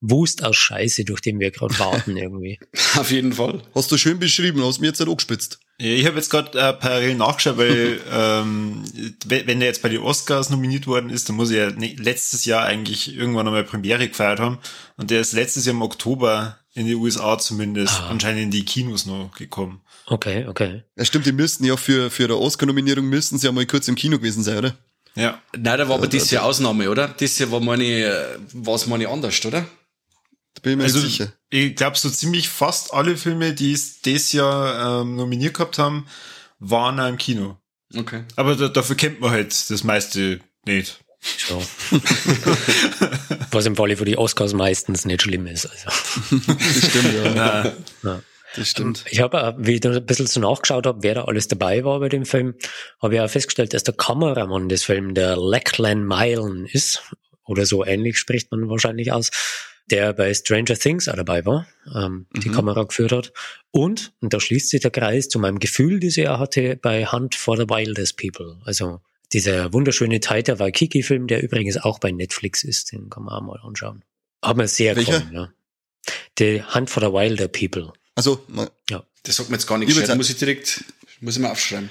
[0.05, 2.59] Wust aus Scheiße, durch den wir gerade warten irgendwie.
[2.97, 3.63] Auf jeden Fall.
[3.73, 5.61] Hast du schön beschrieben, hast mir jetzt nicht angespitzt.
[5.81, 8.83] Ja, ich habe jetzt gerade äh, parallel nachgeschaut, weil ähm,
[9.25, 12.65] wenn der jetzt bei den Oscars nominiert worden ist, dann muss er ja letztes Jahr
[12.65, 14.59] eigentlich irgendwann einmal Premiere gefeiert haben.
[14.97, 18.09] Und der ist letztes Jahr im Oktober in die USA zumindest ah.
[18.09, 19.83] anscheinend in die Kinos noch gekommen.
[20.07, 20.83] Okay, okay.
[20.97, 23.95] Ja, stimmt, die müssten ja für, für der Oscar-Nominierung müssten sie ja mal kurz im
[23.95, 24.75] Kino gewesen sein, oder?
[25.15, 25.41] Ja.
[25.53, 27.07] Nein, da war aber dieses Jahr Ausnahme, oder?
[27.09, 29.65] Dieses Jahr war meine, war es meine anders, oder?
[30.55, 31.33] Da bin ich mir also, nicht sicher.
[31.51, 36.07] Ich glaube, so ziemlich fast alle Filme, die es dieses Jahr ähm, nominiert gehabt haben,
[36.59, 37.59] waren auch im Kino.
[37.95, 38.25] Okay.
[38.37, 41.01] Aber da, dafür kennt man halt das meiste nicht.
[41.21, 41.63] So.
[43.53, 45.67] Was im Falle für die Oscars meistens nicht schlimm ist.
[45.67, 45.89] Also.
[46.47, 47.65] Das stimmt, ja.
[48.03, 48.23] ja.
[48.57, 49.05] Das stimmt.
[49.09, 52.09] Ich habe, wie ich ein bisschen so nachgeschaut habe, wer da alles dabei war bei
[52.09, 52.55] dem Film,
[53.01, 57.03] habe ich auch festgestellt, dass der Kameramann des Films der Lachlan Mylan ist.
[57.45, 59.31] Oder so ähnlich spricht man wahrscheinlich aus
[59.93, 62.55] der bei Stranger Things auch dabei war, ähm, die mhm.
[62.55, 63.33] Kamera geführt hat.
[63.71, 67.35] Und, und da schließt sich der Kreis zu meinem Gefühl, das er hatte bei Hunt
[67.35, 68.59] for the Wildest People.
[68.65, 69.01] Also
[69.33, 73.61] dieser wunderschöne Taita Waikiki-Film, der übrigens auch bei Netflix ist, den kann man auch mal
[73.63, 74.05] anschauen.
[74.43, 75.53] Hat mir sehr gefallen, ja.
[76.39, 77.93] The Hunt for the Wilder People.
[78.15, 78.45] Also,
[78.91, 79.05] ja.
[79.23, 79.95] Das sagt mir jetzt gar nichts.
[80.05, 80.85] Da muss ich direkt,
[81.21, 81.91] muss ich mal aufschreiben.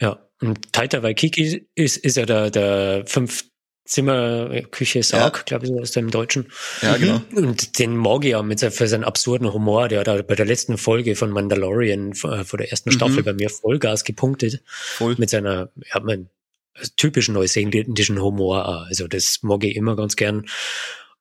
[0.00, 3.44] Ja, und Taita Waikiki ist, ist ja der, der fünf
[3.84, 5.42] Zimmer, Küche, Sarg, ja.
[5.44, 6.50] glaube ich, so ist der im Deutschen.
[6.80, 7.20] Ja, genau.
[7.34, 10.46] Und den mag ich ja mit für seinen absurden Humor, der hat da bei der
[10.46, 12.94] letzten Folge von Mandalorian, äh, vor der ersten mhm.
[12.94, 14.62] Staffel bei mir Vollgas gepunktet.
[14.66, 15.16] Voll.
[15.18, 16.30] Mit seiner, ja, mein,
[16.96, 18.86] typischen neuseeländischen Humor.
[18.86, 20.46] Also das mag ich immer ganz gern.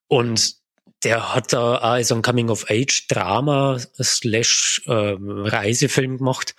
[0.08, 0.56] Und
[1.04, 6.56] der hat da auch so ein Coming-of-Age-Drama slash äh, Reisefilm gemacht,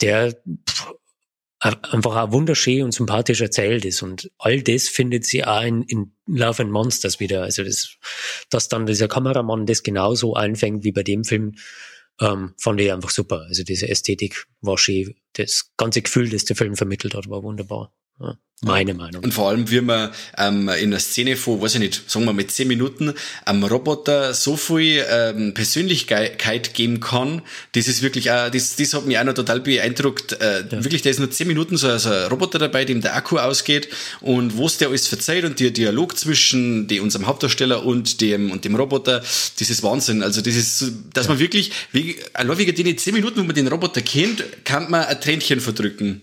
[0.00, 0.34] der
[1.62, 4.02] einfach auch wunderschön und sympathisch erzählt ist.
[4.02, 7.42] Und all das findet sie auch in, in Love and Monsters wieder.
[7.42, 7.96] Also das,
[8.50, 11.54] dass dann dieser Kameramann das genauso einfängt wie bei dem Film,
[12.20, 13.42] ähm, fand ich einfach super.
[13.48, 15.14] Also diese Ästhetik war schön.
[15.34, 17.92] Das ganze Gefühl, das der Film vermittelt hat, war wunderbar.
[18.20, 18.36] Ja.
[18.64, 19.24] Meine Meinung.
[19.24, 22.32] Und vor allem, wie man ähm, in der Szene von, weiß ich nicht, sagen wir
[22.32, 23.12] mit zehn Minuten
[23.44, 29.04] am Roboter so viel ähm, Persönlichkeit geben kann, das ist wirklich auch, das, das hat
[29.04, 30.40] mich auch noch total beeindruckt.
[30.40, 30.84] Äh, ja.
[30.84, 33.88] Wirklich, da ist nur zehn Minuten so, so ein Roboter dabei, dem der Akku ausgeht
[34.20, 38.52] und wo es der alles verzeiht und der Dialog zwischen die, unserem Hauptdarsteller und dem
[38.52, 40.22] und dem Roboter, das ist Wahnsinn.
[40.22, 41.32] Also das ist, dass ja.
[41.32, 45.04] man wirklich, wie, allein wegen den zehn Minuten, wo man den Roboter kennt, kann man
[45.04, 46.22] ein Tränchen verdrücken.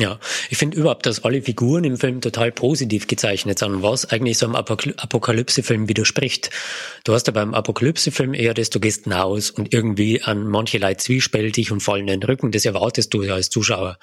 [0.00, 4.38] Ja, ich finde überhaupt, dass alle Figuren im Film total positiv gezeichnet sind, was eigentlich
[4.38, 6.50] so einem Apokalypse-Film widerspricht.
[7.02, 10.98] Du hast ja beim Apokalypse-Film eher das, du gehst hinaus und irgendwie an manche Leute
[10.98, 13.98] zwiespältig und fallen in den Rücken, das erwartest du ja als Zuschauer.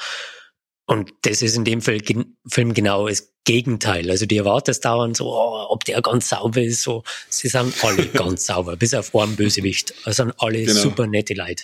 [0.85, 4.11] Und das ist in dem Film genau das Gegenteil.
[4.11, 7.03] Also die erwartest dauernd so, oh, ob der ganz sauber ist, so.
[7.29, 9.93] Sie sind alle ganz sauber, bis auf einen Bösewicht.
[10.03, 10.79] Also sind alle genau.
[10.79, 11.63] super nette Leute.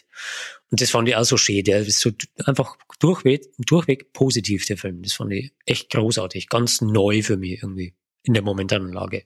[0.72, 1.64] Und das fand ich auch so schön.
[1.66, 2.12] Der ist so
[2.46, 5.02] einfach durchweg, durchweg positiv, der Film.
[5.02, 6.48] Das fand ich echt großartig.
[6.48, 9.26] Ganz neu für mich irgendwie in der momentanen Lage.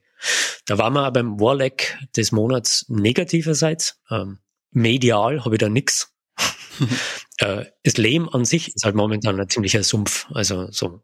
[0.66, 4.00] Da waren wir aber beim Warleck des Monats negativerseits.
[4.10, 4.38] Ähm,
[4.72, 6.12] medial habe ich da nix.
[7.38, 10.26] äh, das Leben an sich ist halt momentan ein ziemlicher Sumpf.
[10.32, 11.02] Also so.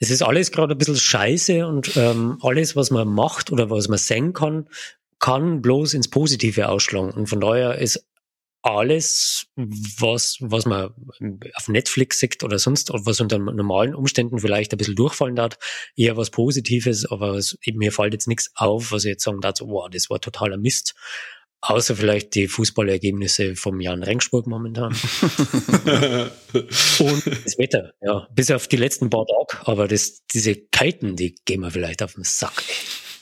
[0.00, 3.88] Es ist alles gerade ein bisschen scheiße und ähm, alles, was man macht oder was
[3.88, 4.66] man sehen kann,
[5.20, 7.10] kann bloß ins Positive ausschlagen.
[7.12, 8.09] Und von daher ist
[8.62, 10.90] alles, was, was man
[11.54, 15.56] auf Netflix sieht oder sonst, was unter normalen Umständen vielleicht ein bisschen durchfallen darf,
[15.96, 19.56] eher was Positives, aber es, mir fällt jetzt nichts auf, was ich jetzt sagen darf,
[19.56, 20.94] so, wow, das war totaler Mist.
[21.62, 24.92] Außer vielleicht die Fußballergebnisse vom Jan Rengsburg momentan.
[26.52, 28.26] Und das Wetter, ja.
[28.34, 29.66] Bis auf die letzten paar Tage.
[29.66, 32.62] Aber das, diese Kalten, die gehen mir vielleicht auf den Sack.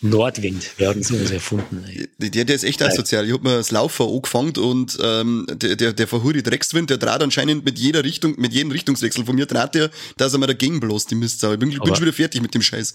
[0.01, 1.85] Nordwind, wir haben sowas erfunden.
[2.19, 3.27] Der, der ist echt asozial.
[3.27, 7.23] Ich hab mir das Laufer angefangen und ähm, der, der, der verhure Dreckswind, der draht
[7.23, 10.79] anscheinend mit jeder Richtung, mit jedem Richtungswechsel von mir draht der, dass er mir dagegen
[10.79, 11.53] bloß die Mistsau.
[11.53, 12.95] Ich bin, bin schon wieder fertig mit dem Scheiß.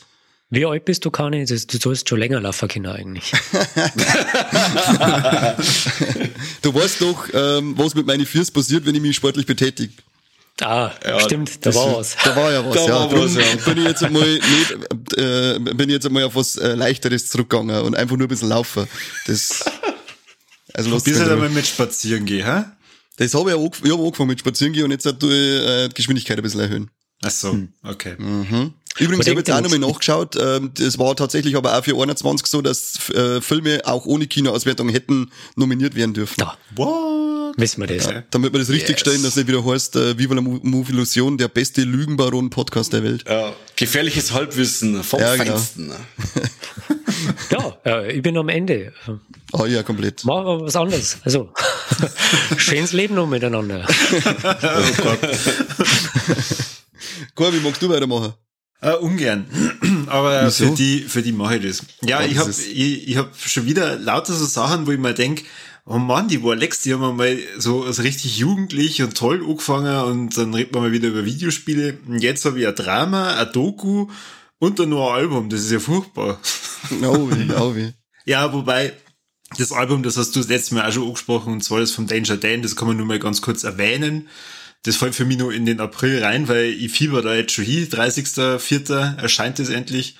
[0.49, 1.45] Wie alt bist du, Kani?
[1.45, 3.23] Du sollst schon länger laufen können eigentlich.
[6.61, 9.93] du weißt doch, ähm, was mit meinen Füßen passiert, wenn ich mich sportlich betätige.
[10.61, 12.15] Ah, ja, stimmt, da war was.
[12.23, 12.93] Da war ja was, da ja.
[12.93, 13.41] War was, ja.
[13.65, 17.81] Bin ich jetzt einmal nicht, äh, bin ich jetzt einmal auf was äh, leichteres zurückgegangen
[17.81, 18.87] und einfach nur ein bisschen laufen.
[19.25, 19.65] Das,
[20.73, 21.03] also los.
[21.03, 22.65] Bis halt einmal mit spazieren gehen, hä?
[23.17, 25.87] Das habe ich auch, ich hab angefangen mit spazieren gehen und jetzt tue ich äh,
[25.87, 26.91] die Geschwindigkeit ein bisschen erhöhen.
[27.23, 27.69] Ach so, hm.
[27.83, 28.15] okay.
[28.17, 28.73] Mhm.
[28.99, 32.45] Übrigens, ich habe jetzt auch nochmal nachgeschaut, ähm, das war tatsächlich aber auch für 21
[32.45, 36.35] so, dass äh, Filme auch ohne Kinoauswertung hätten nominiert werden dürfen.
[36.37, 36.57] Da.
[36.75, 37.57] What?
[37.57, 38.05] Wissen wir das.
[38.05, 38.99] Ja, damit wir das richtig yes.
[38.99, 43.25] stellen, dass nicht wieder heißt, äh, Viva la Move Illusion, der beste Lügenbaron-Podcast der Welt.
[43.27, 45.51] Ja, gefährliches Halbwissen vom ja, genau.
[45.51, 45.91] Feinsten.
[47.51, 48.93] ja, ja, ich bin am Ende.
[49.51, 50.25] Oh ja, komplett.
[50.25, 51.17] Machen wir was anderes.
[51.23, 51.51] Also,
[52.57, 53.85] schönes Leben noch miteinander.
[53.87, 55.19] oh Gott.
[57.35, 58.33] Wie magst du weitermachen?
[58.81, 59.45] Äh, ungern.
[60.07, 60.67] Aber Wieso?
[60.67, 61.85] für die, für die mache ich das.
[62.01, 65.13] Ja, Was ich habe ich, ich hab schon wieder lauter so Sachen, wo ich mir
[65.13, 65.43] denk,
[65.85, 70.03] oh Mann, die war Lex, die haben mal so also richtig jugendlich und toll angefangen
[70.03, 71.97] und dann redet man mal wieder über Videospiele.
[72.07, 74.07] Und jetzt habe ich ein Drama, ein Doku
[74.59, 75.49] und dann nur ein Album.
[75.49, 76.39] Das ist ja furchtbar.
[77.01, 77.93] Oh, oh, wie.
[78.25, 78.93] Ja, wobei,
[79.57, 82.07] das Album, das hast du das letzte Mal auch schon angesprochen, und zwar das vom
[82.07, 84.27] Danger Dan, das kann man nur mal ganz kurz erwähnen
[84.83, 87.65] das fällt für mich nur in den April rein, weil ich fieber da jetzt schon
[87.65, 87.87] hin.
[87.87, 89.17] 30.04.
[89.17, 90.17] erscheint es endlich.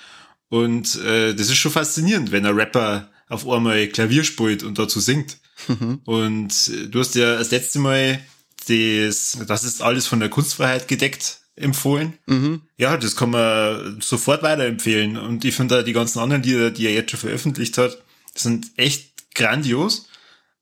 [0.48, 5.00] Und äh, das ist schon faszinierend, wenn ein Rapper auf einmal Klavier spielt und dazu
[5.00, 5.38] singt.
[5.68, 6.00] Mhm.
[6.04, 8.20] Und äh, du hast ja das letzte Mal
[8.68, 12.14] das, das ist alles von der Kunstfreiheit gedeckt empfohlen.
[12.26, 12.62] Mhm.
[12.76, 15.16] Ja, das kann man sofort weiterempfehlen.
[15.16, 18.02] Und ich finde da die ganzen anderen Lieder, die er jetzt schon veröffentlicht hat,
[18.34, 20.08] sind echt grandios.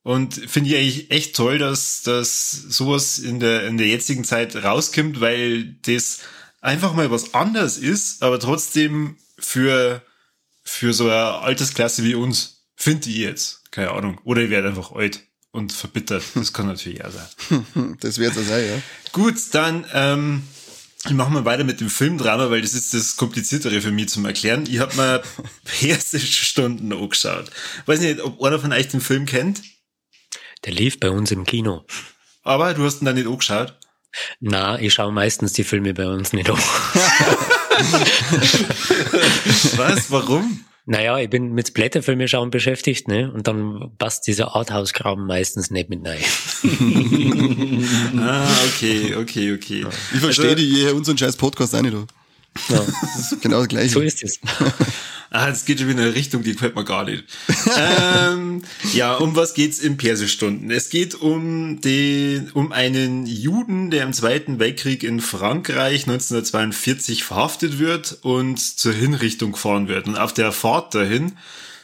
[0.02, 4.56] Und finde ich eigentlich echt toll, dass, dass sowas in der, in der jetzigen Zeit
[4.56, 6.20] rauskommt, weil das
[6.60, 10.02] einfach mal was anderes ist, aber trotzdem für,
[10.64, 13.62] für so eine Altersklasse wie uns, finde ich jetzt.
[13.70, 14.20] Keine Ahnung.
[14.24, 15.20] Oder ich werde einfach alt
[15.52, 16.24] und verbittert.
[16.34, 17.96] Das kann natürlich auch sein.
[18.00, 18.82] das wird so sein, ja.
[19.12, 20.42] Gut, dann ähm,
[21.10, 24.66] machen wir weiter mit dem Filmdrama, weil das ist das Kompliziertere für mich zum Erklären.
[24.68, 25.22] Ich habe mir
[25.64, 27.50] persische Stunden angeschaut.
[27.86, 29.62] Weiß nicht, ob einer von euch den Film kennt.
[30.64, 31.84] Der lief bei uns im Kino.
[32.42, 33.76] Aber du hast ihn dann nicht angeschaut?
[34.40, 36.56] Na, ich schaue meistens die Filme bei uns nicht an.
[39.76, 40.10] Was?
[40.10, 40.64] Warum?
[40.84, 43.30] Naja, ich bin mit Blätterfilme schauen beschäftigt, ne?
[43.32, 46.18] Und dann passt dieser Arthouse-Kram meistens nicht mit rein.
[48.18, 49.86] ah, okay, okay, okay.
[50.12, 51.94] Ich verstehe also, die, je unseren scheiß Podcast auch nicht.
[51.94, 52.04] Ja.
[52.68, 53.90] Das ist genau das Gleiche.
[53.90, 54.40] So ist es.
[55.34, 57.24] Ah, das geht schon wieder in eine Richtung, die gefällt mir gar nicht.
[57.78, 60.70] ähm, ja, um was geht's in Persestunden?
[60.70, 67.78] Es geht um den, um einen Juden, der im Zweiten Weltkrieg in Frankreich 1942 verhaftet
[67.78, 70.06] wird und zur Hinrichtung gefahren wird.
[70.06, 71.32] Und auf der Fahrt dahin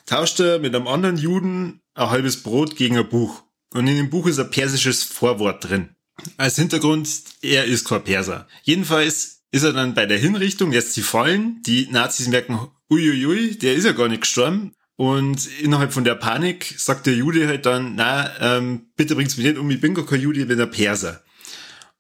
[0.05, 3.45] tauscht er mit einem anderen Juden ein halbes Brot gegen ein Buch.
[3.73, 5.89] Und in dem Buch ist ein persisches Vorwort drin.
[6.37, 7.09] Als Hintergrund,
[7.41, 8.47] er ist kein Perser.
[8.63, 11.63] Jedenfalls ist er dann bei der Hinrichtung, lässt sie fallen.
[11.65, 12.59] Die Nazis merken,
[12.91, 14.75] uiuiui, der ist ja gar nicht gestorben.
[14.97, 19.47] Und innerhalb von der Panik sagt der Jude halt dann, na, ähm, bitte bringt's mich
[19.47, 21.23] nicht um, ich bin gar kein Jude, ich bin ein Perser.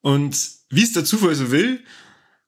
[0.00, 0.36] Und
[0.70, 1.80] wie es der Zufall so will,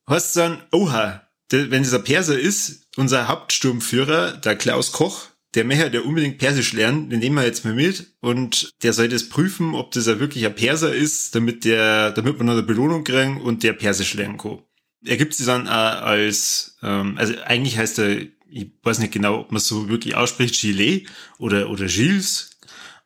[0.09, 1.23] heißt dann, oha,
[1.53, 6.73] der, wenn dieser Perser ist, unser Hauptsturmführer, der Klaus Koch, der möchte ja unbedingt Persisch
[6.73, 10.19] lernen, den nehmen wir jetzt mal mit und der soll das prüfen, ob das ja
[10.19, 14.37] wirklich ein Perser ist, damit der, damit man eine Belohnung kriegen und der Persisch lernen
[14.37, 14.59] kann
[15.05, 19.41] er gibt sie dann äh, als, ähm, also eigentlich heißt er, ich weiß nicht genau,
[19.41, 21.09] ob man so wirklich ausspricht, Gilet
[21.39, 22.51] oder, oder Gilles,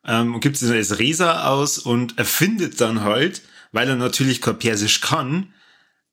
[0.06, 4.40] ähm, und gibt sie dann als Resa aus und erfindet dann halt, weil er natürlich
[4.40, 5.52] kein Persisch kann,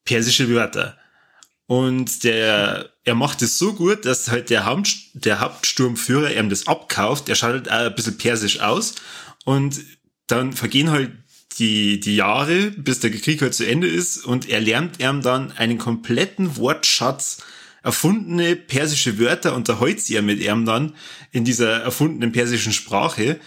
[0.06, 0.98] persische Wörter.
[1.67, 6.67] Und der, er macht es so gut, dass halt der, Haupt, der Hauptsturmführer ihm das
[6.67, 7.30] abkauft.
[7.30, 8.96] Er schaut halt auch ein bisschen persisch aus.
[9.46, 9.80] Und
[10.28, 11.12] dann vergehen halt
[11.59, 15.51] die, die Jahre, bis der Krieg halt zu Ende ist und er lernt ihm dann
[15.51, 17.43] einen kompletten Wortschatz
[17.83, 20.93] erfundene persische Wörter unterhält sie er mit ihm dann
[21.31, 23.39] in dieser erfundenen persischen Sprache.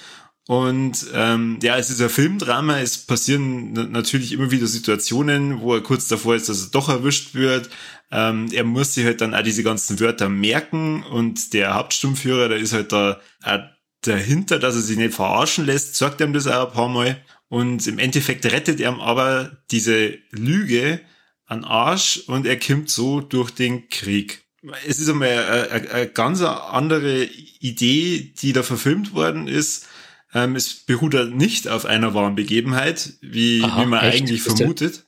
[0.47, 5.83] Und ähm, ja, es ist ein Filmdrama, es passieren natürlich immer wieder Situationen, wo er
[5.83, 7.71] kurz davor ist, dass er doch erwischt wird.
[8.11, 12.59] Ähm, er muss sich halt dann auch diese ganzen Wörter merken und der Hauptstummführer, der
[12.59, 13.61] ist halt da auch
[14.03, 17.23] dahinter, dass er sich nicht verarschen lässt, sagt ihm das auch ein paar Mal.
[17.55, 21.01] Und im Endeffekt rettet er aber diese Lüge
[21.47, 24.43] an Arsch und er kommt so durch den Krieg.
[24.89, 27.25] es ist einmal eine, eine, eine ganz andere
[27.61, 29.87] Idee, die da verfilmt worden ist.
[30.33, 34.23] Ähm, es beruht ja nicht auf einer wahren Begebenheit, wie, Aha, wie man echt?
[34.23, 35.05] eigentlich Ist der- vermutet.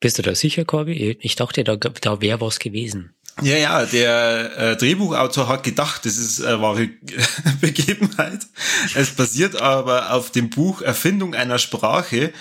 [0.00, 1.16] Bist du da sicher, Corby?
[1.20, 3.14] Ich dachte, da, da wäre was gewesen.
[3.42, 6.88] Ja, ja, der äh, Drehbuchautor hat gedacht, das ist eine wahre
[7.60, 8.46] Begebenheit.
[8.94, 12.32] Es basiert aber auf dem Buch Erfindung einer Sprache,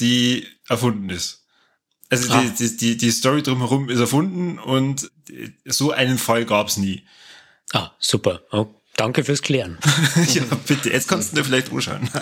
[0.00, 1.44] die erfunden ist.
[2.08, 2.40] Also Ah.
[2.42, 5.10] die, die, die, die Story drumherum ist erfunden und
[5.64, 7.04] so einen Fall gab's nie.
[7.72, 8.42] Ah, super.
[8.52, 8.66] Oh,
[8.96, 9.78] danke fürs Klären.
[10.34, 12.08] ja, bitte, jetzt kannst du dir vielleicht anschauen.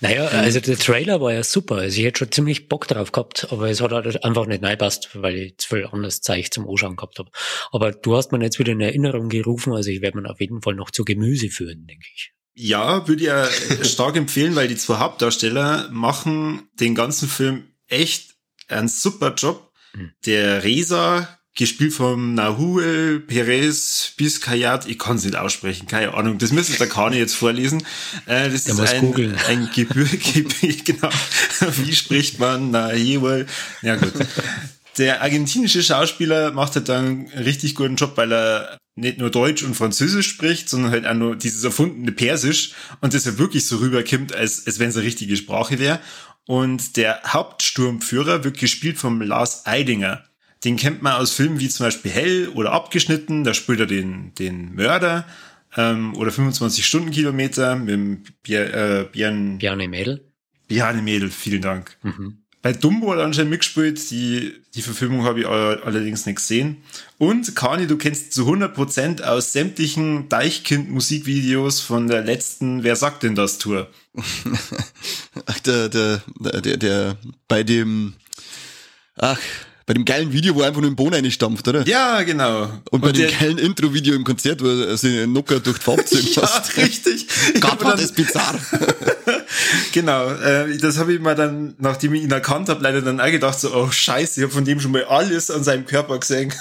[0.00, 1.76] Naja, also der Trailer war ja super.
[1.76, 5.10] Also ich hätte schon ziemlich Bock drauf gehabt, aber es hat halt einfach nicht reingepasst,
[5.14, 7.30] weil ich zu viel anderes Zeug zum Anschauen gehabt habe.
[7.72, 10.62] Aber du hast mir jetzt wieder in Erinnerung gerufen, also ich werde mir auf jeden
[10.62, 12.32] Fall noch zu Gemüse führen, denke ich.
[12.54, 13.46] Ja, würde ich ja
[13.82, 18.34] stark empfehlen, weil die zwei Hauptdarsteller machen den ganzen Film echt
[18.68, 19.72] einen super Job.
[19.94, 20.12] Mhm.
[20.24, 26.52] Der Reza, gespielt vom Nahuel Perez Biscayat, ich kann es nicht aussprechen, keine Ahnung, das
[26.52, 27.82] müsste der Kani jetzt vorlesen.
[28.26, 29.34] Äh, das Der ist ein, googeln.
[29.48, 31.08] ein gebürtig, genau,
[31.84, 33.46] wie spricht man Nahuel?
[33.82, 34.12] Ja gut.
[34.98, 39.62] Der argentinische Schauspieler macht halt dann einen richtig guten Job, weil er nicht nur Deutsch
[39.62, 43.76] und Französisch spricht, sondern halt auch nur dieses erfundene Persisch und das ja wirklich so
[43.76, 46.00] rüberkommt, als, als wenn es eine richtige Sprache wäre.
[46.46, 50.24] Und der Hauptsturmführer wird gespielt vom Lars Eidinger.
[50.66, 54.34] Den kennt man aus Filmen wie zum Beispiel Hell oder Abgeschnitten, da spielt er den,
[54.34, 55.24] den Mörder
[55.76, 60.24] ähm, oder 25 Stundenkilometer mit dem Bier, äh, Björn, Bjarne Mädel.
[60.66, 61.96] Bjarne Mädel, vielen Dank.
[62.02, 62.38] Mhm.
[62.62, 66.78] Bei Dumbo hat er anscheinend mitgespielt, die, die Verfilmung habe ich all- allerdings nicht gesehen.
[67.16, 73.36] Und Kani, du kennst zu 100% aus sämtlichen Deichkind-Musikvideos von der letzten Wer sagt denn
[73.36, 73.88] das Tour?
[75.46, 78.14] Ach, der, der, der, der, der, bei dem,
[79.16, 79.38] ach,
[79.86, 81.86] bei dem geilen Video, wo er einfach nur im Boden einstampft, oder?
[81.86, 82.68] Ja, genau.
[82.90, 86.26] Und bei dem geilen Intro-Video im Konzert, wo er sich Nocker durch die Farbe ziehen
[86.34, 86.76] ja, lässt.
[86.76, 87.26] richtig.
[87.54, 88.54] Ich Gott, war das bizarr.
[89.92, 93.30] Genau, äh, das habe ich mir dann, nachdem ich ihn erkannt habe, leider dann auch
[93.30, 96.52] gedacht, so, oh scheiße, ich habe von dem schon mal alles an seinem Körper gesehen.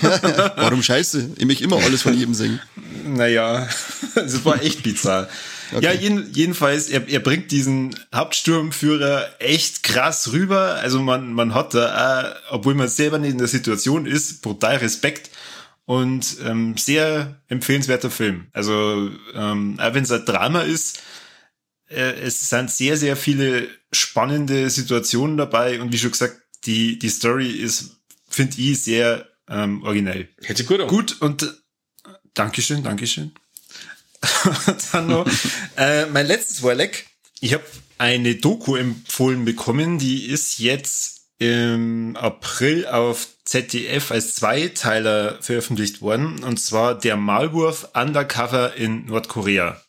[0.56, 1.30] Warum scheiße?
[1.36, 2.60] Ich möchte immer alles von jedem singen.
[3.06, 3.68] Naja,
[4.16, 5.28] es war echt bizarr.
[5.80, 10.76] Ja, jeden, jedenfalls, er, er bringt diesen Hauptsturmführer echt krass rüber.
[10.76, 14.76] Also man, man hat da, auch, obwohl man selber nicht in der Situation ist, brutal
[14.76, 15.30] Respekt
[15.84, 18.46] und ähm, sehr empfehlenswerter Film.
[18.52, 21.00] Also ähm, auch wenn es ein Drama ist,
[21.88, 27.08] äh, es sind sehr, sehr viele spannende Situationen dabei und wie schon gesagt, die, die
[27.08, 27.96] Story ist,
[28.28, 30.28] finde ich, sehr ähm, originell.
[30.38, 30.88] Sich gut an.
[30.88, 31.46] Gut, und äh,
[32.34, 33.32] Dankeschön, Dankeschön.
[34.92, 35.26] Dann noch
[35.76, 37.06] äh, mein letztes Vorleck.
[37.40, 37.64] Ich habe
[37.98, 46.44] eine Doku empfohlen bekommen, die ist jetzt im April auf ZDF als Zweiteiler veröffentlicht worden,
[46.44, 49.80] und zwar der Maulwurf Undercover in Nordkorea.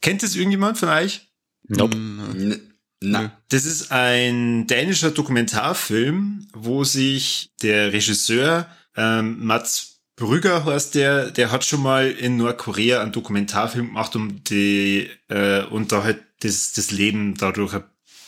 [0.00, 1.28] Kennt es irgendjemand von euch?
[1.66, 1.96] Nope.
[1.96, 10.94] N- Na, Das ist ein dänischer Dokumentarfilm, wo sich der Regisseur ähm, Mats Brügger heißt
[10.96, 16.02] der, der hat schon mal in Nordkorea einen Dokumentarfilm gemacht, um die äh, und da
[16.02, 17.74] halt das, das Leben dadurch,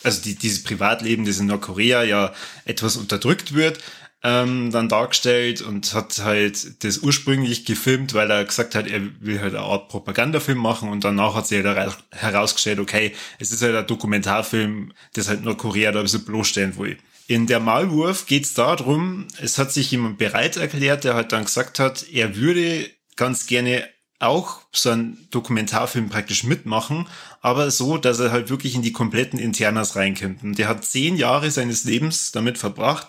[0.03, 2.33] also die, dieses Privatleben, das in Nordkorea ja
[2.65, 3.79] etwas unterdrückt wird,
[4.23, 9.41] ähm, dann dargestellt und hat halt das ursprünglich gefilmt, weil er gesagt hat, er will
[9.41, 13.61] halt eine Art Propagandafilm machen und danach hat sich halt hera- herausgestellt, okay, es ist
[13.63, 16.97] halt ein Dokumentarfilm, das halt Nordkorea da ein bisschen bloßstellen will.
[17.31, 21.79] In der Maulwurf geht's darum, es hat sich jemand bereit erklärt, der halt dann gesagt
[21.79, 23.87] hat, er würde ganz gerne
[24.19, 27.07] auch so einen Dokumentarfilm praktisch mitmachen,
[27.39, 30.43] aber so, dass er halt wirklich in die kompletten Internas reinkommt.
[30.43, 33.07] Und der hat zehn Jahre seines Lebens damit verbracht,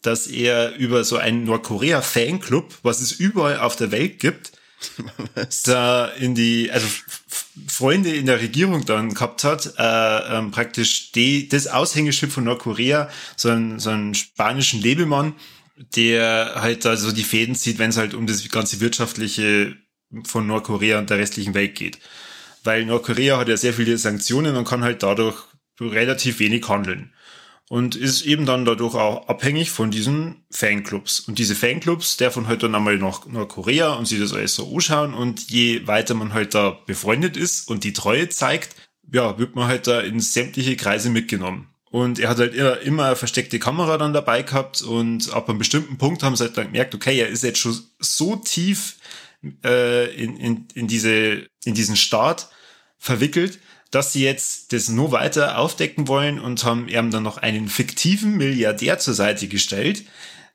[0.00, 4.52] dass er über so einen Nordkorea-Fanclub, was es überall auf der Welt gibt,
[5.64, 6.86] da in die, also
[7.66, 13.08] Freunde in der Regierung dann gehabt hat, äh, ähm, praktisch die, das Aushängeschild von Nordkorea,
[13.36, 15.34] so einen, so einen spanischen Lebemann,
[15.96, 19.76] der halt da so die Fäden zieht, wenn es halt um das ganze Wirtschaftliche
[20.24, 21.98] von Nordkorea und der restlichen Welt geht.
[22.64, 25.36] Weil Nordkorea hat ja sehr viele Sanktionen und kann halt dadurch
[25.80, 27.12] relativ wenig handeln
[27.68, 31.20] und ist eben dann dadurch auch abhängig von diesen Fanclubs.
[31.20, 34.72] Und diese Fanclubs, der von halt dann einmal nach Nordkorea und sich das alles so
[34.74, 38.74] anschauen und je weiter man halt da befreundet ist und die Treue zeigt,
[39.12, 41.68] ja, wird man halt da in sämtliche Kreise mitgenommen.
[41.90, 45.58] Und er hat halt immer, immer eine versteckte Kamera dann dabei gehabt und ab einem
[45.58, 48.96] bestimmten Punkt haben sie halt dann gemerkt, okay, er ist jetzt schon so tief
[49.64, 52.50] äh, in, in, in, diese, in diesen Staat
[52.98, 53.58] verwickelt,
[53.90, 58.36] dass sie jetzt das nur weiter aufdecken wollen und haben ihm dann noch einen fiktiven
[58.36, 60.04] Milliardär zur Seite gestellt,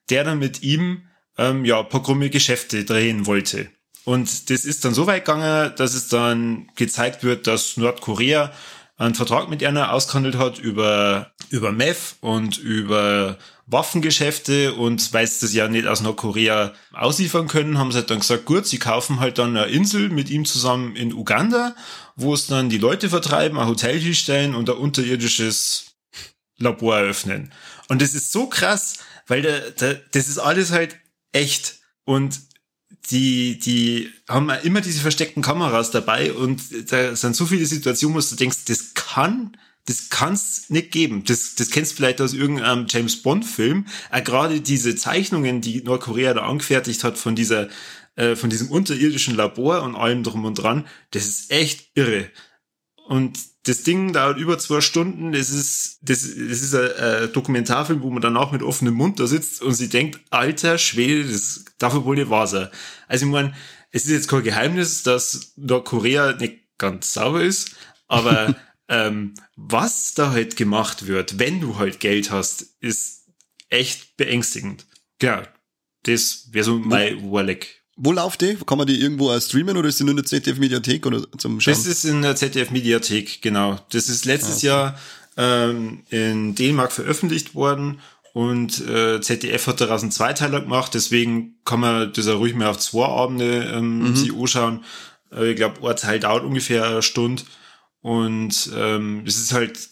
[0.09, 1.03] der dann mit ihm
[1.37, 3.69] ähm, ja, pogrumme Geschäfte drehen wollte.
[4.05, 8.51] Und das ist dann so weit gegangen, dass es dann gezeigt wird, dass Nordkorea
[8.97, 15.45] einen Vertrag mit einer ausgehandelt hat über, über Meth und über Waffengeschäfte und weil sie
[15.45, 19.19] das ja nicht aus Nordkorea ausliefern können, haben sie halt dann gesagt, gut, sie kaufen
[19.19, 21.75] halt dann eine Insel mit ihm zusammen in Uganda,
[22.15, 25.95] wo es dann die Leute vertreiben, ein Hotel hinstellen und ein unterirdisches
[26.57, 27.51] Labor eröffnen.
[27.89, 30.97] Und das ist so krass, weil da, da, das ist alles halt
[31.31, 31.79] echt.
[32.05, 32.39] Und
[33.09, 36.61] die, die haben immer diese versteckten Kameras dabei und
[36.91, 41.23] da sind so viele Situationen, wo du denkst, das kann, das kann's nicht geben.
[41.25, 43.85] Das, das kennst du vielleicht aus irgendeinem James Bond Film.
[44.11, 47.69] Äh, gerade diese Zeichnungen, die Nordkorea da angefertigt hat von dieser,
[48.15, 52.29] äh, von diesem unterirdischen Labor und allem drum und dran, das ist echt irre.
[53.07, 55.33] Und das Ding dauert über zwei Stunden.
[55.33, 59.27] Das ist, das, das ist ein, ein Dokumentarfilm, wo man danach mit offenem Mund da
[59.27, 62.69] sitzt und sie denkt, alter Schwede, das darf wohl nicht wahr sein.
[63.07, 63.53] Also ich meine,
[63.91, 67.75] es ist jetzt kein Geheimnis, dass Nordkorea nicht ganz sauber ist,
[68.07, 68.55] aber
[68.93, 73.25] ähm, was da halt gemacht wird, wenn du halt Geld hast, ist
[73.69, 74.85] echt beängstigend.
[75.21, 75.47] Ja,
[76.03, 77.81] das wäre so mein Warleck.
[77.95, 78.55] Wo läuft die?
[78.67, 81.73] Kann man die irgendwo streamen oder ist die nur in der ZDF-Mediathek oder zum Schauen?
[81.73, 83.79] Das ist in der ZDF-Mediathek, genau.
[83.91, 84.67] Das ist letztes okay.
[84.67, 84.99] Jahr
[85.37, 87.99] ähm, in Dänemark veröffentlicht worden
[88.33, 92.67] und äh, ZDF hat daraus einen Zweiteiler gemacht, deswegen kann man das auch ruhig mal
[92.67, 94.15] auf zwei Abende ähm, mhm.
[94.15, 94.83] sich anschauen.
[95.31, 97.43] Äh, ich glaube, ein Teil dauert ungefähr eine Stunde
[98.03, 99.89] und ähm, es ist halt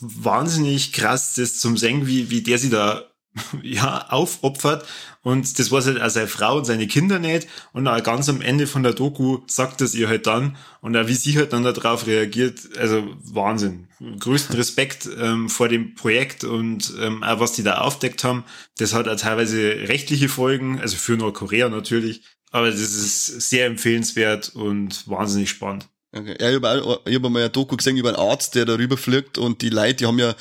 [0.00, 3.10] wahnsinnig krass, das zum sehen, wie, wie der sie da
[3.62, 4.86] ja, aufopfert.
[5.22, 7.48] Und das war halt auch seine Frau und seine Kinder nicht.
[7.72, 10.56] Und auch ganz am Ende von der Doku sagt es ihr halt dann.
[10.82, 13.88] Und auch wie sie halt dann darauf reagiert, also Wahnsinn.
[14.20, 18.44] Größten Respekt ähm, vor dem Projekt und ähm, auch was die da aufdeckt haben.
[18.76, 22.20] Das hat auch teilweise rechtliche Folgen, also für Nordkorea natürlich.
[22.50, 25.88] Aber das ist sehr empfehlenswert und wahnsinnig spannend.
[26.12, 26.36] Okay.
[26.40, 29.62] Ja, ich habe hab mal eine Doku gesehen über einen Arzt, der darüber fliegt und
[29.62, 30.34] die Leute, die haben ja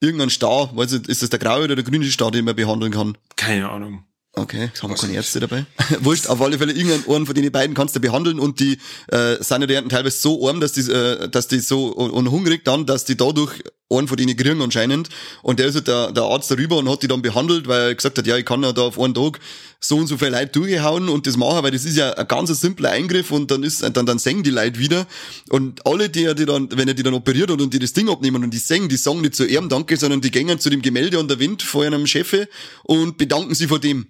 [0.00, 2.92] irgendeinen Star, weiß nicht, ist das der graue oder der grüne Star, den man behandeln
[2.92, 3.18] kann?
[3.36, 4.04] Keine Ahnung.
[4.32, 5.66] Okay, haben wir keine Ärzte dabei.
[6.00, 9.68] Wurscht, auf alle Fälle irgendeinen von den beiden kannst du behandeln und die äh, sind
[9.68, 13.04] ja teilweise so arm, dass die, äh, dass die so und, und hungrig dann, dass
[13.04, 15.08] die dadurch einen von denen kriegen anscheinend.
[15.42, 17.94] Und der ist halt der, der Arzt darüber und hat die dann behandelt, weil er
[17.94, 19.40] gesagt hat, ja, ich kann ja da auf einen Tag
[19.80, 22.48] so und so viel Leute durchhauen und das machen, weil das ist ja ein ganz
[22.60, 25.06] simpler Eingriff und dann ist, dann, dann senken die Leute wieder.
[25.48, 28.08] Und alle, die, die dann, wenn er die dann operiert hat und die das Ding
[28.08, 30.82] abnehmen und die senken, die sagen nicht zu ihrem Danke, sondern die gehen zu dem
[30.82, 32.48] Gemälde an der Wind vor einem Chefe
[32.84, 34.06] und bedanken sich vor dem.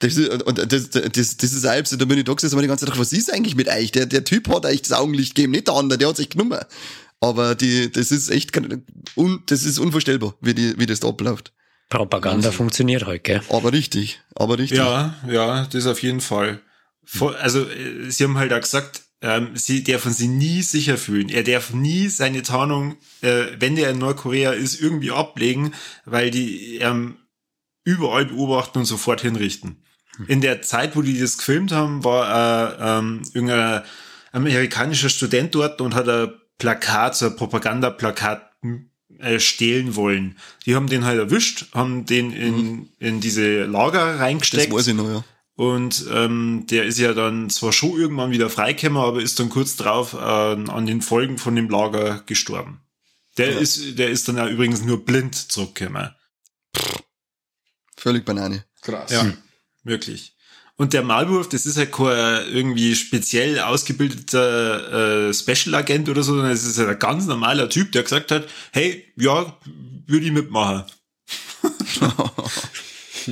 [0.00, 2.84] Das ist, und das, das, das ist selbst, da bin ich da gesessen, die ganze
[2.84, 3.92] Zeit, was ist eigentlich mit euch?
[3.92, 6.58] Der, der Typ hat euch das Augenlicht gegeben, nicht der andere, der hat sich genommen.
[7.24, 8.54] Aber die, das ist echt,
[9.16, 11.54] un, das ist unvorstellbar, wie, die, wie das da abläuft.
[11.88, 13.40] Propaganda also, funktioniert halt, gell?
[13.48, 14.76] Aber richtig, aber richtig.
[14.76, 16.60] Ja, ja, das auf jeden Fall.
[17.40, 17.66] Also,
[18.08, 21.30] sie haben halt auch gesagt, ähm, sie dürfen sie nie sicher fühlen.
[21.30, 25.72] Er darf nie seine Tarnung, äh, wenn der in Nordkorea ist, irgendwie ablegen,
[26.04, 27.16] weil die ähm,
[27.84, 29.82] überall beobachten und sofort hinrichten.
[30.28, 33.82] In der Zeit, wo die das gefilmt haben, war äh, ähm, irgendein
[34.32, 38.50] amerikanischer Student dort und hat ein Plakat, so ein Propagandaplakat
[39.18, 40.38] äh, stehlen wollen.
[40.66, 42.88] Die haben den halt erwischt, haben den in, mhm.
[42.98, 44.68] in diese Lager reingesteckt.
[44.68, 45.24] Das weiß ich noch, ja.
[45.56, 49.76] Und ähm, der ist ja dann zwar schon irgendwann wieder freigekommen, aber ist dann kurz
[49.76, 52.80] drauf äh, an den Folgen von dem Lager gestorben.
[53.36, 53.58] Der ja.
[53.60, 56.10] ist, der ist dann ja übrigens nur blind zurückgekommen.
[57.96, 58.64] Völlig Banane.
[58.82, 59.12] Krass.
[59.12, 59.36] Ja, hm.
[59.84, 60.33] wirklich.
[60.76, 66.50] Und der Malwurf, das ist halt kein irgendwie speziell ausgebildeter äh, Special-Agent oder so, sondern
[66.50, 69.56] es ist halt ein ganz normaler Typ, der gesagt hat, hey, ja,
[70.06, 70.84] würde ich mitmachen.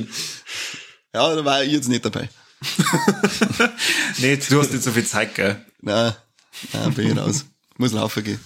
[1.13, 2.29] ja, da war ich jetzt nicht dabei.
[4.19, 5.63] nee, du hast nicht so viel Zeit, gell?
[5.81, 6.15] Nein,
[6.71, 7.45] nein bin ich raus.
[7.77, 8.39] Muss laufen gehen.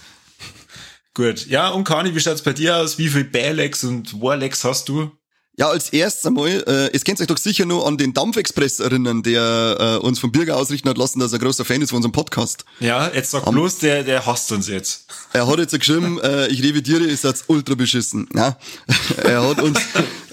[1.13, 1.45] Gut.
[1.47, 2.97] Ja, und Kani, wie schaut's bei dir aus?
[2.97, 5.11] Wie viel Balex und Warlex hast du?
[5.59, 9.23] Ja, als erstes einmal, äh, es kennt euch doch sicher nur an den Dampfexpress erinnern,
[9.23, 11.97] der äh, uns vom Bürger ausrichten hat lassen, dass er ein großer Fan ist von
[11.97, 12.63] unserem Podcast.
[12.79, 15.07] Ja, jetzt sag bloß, der, der hasst uns jetzt.
[15.33, 18.29] Er hat jetzt geschrieben, äh, ich revidiere, ist jetzt ultra beschissen.
[18.35, 18.55] Ja,
[19.23, 19.79] er hat uns,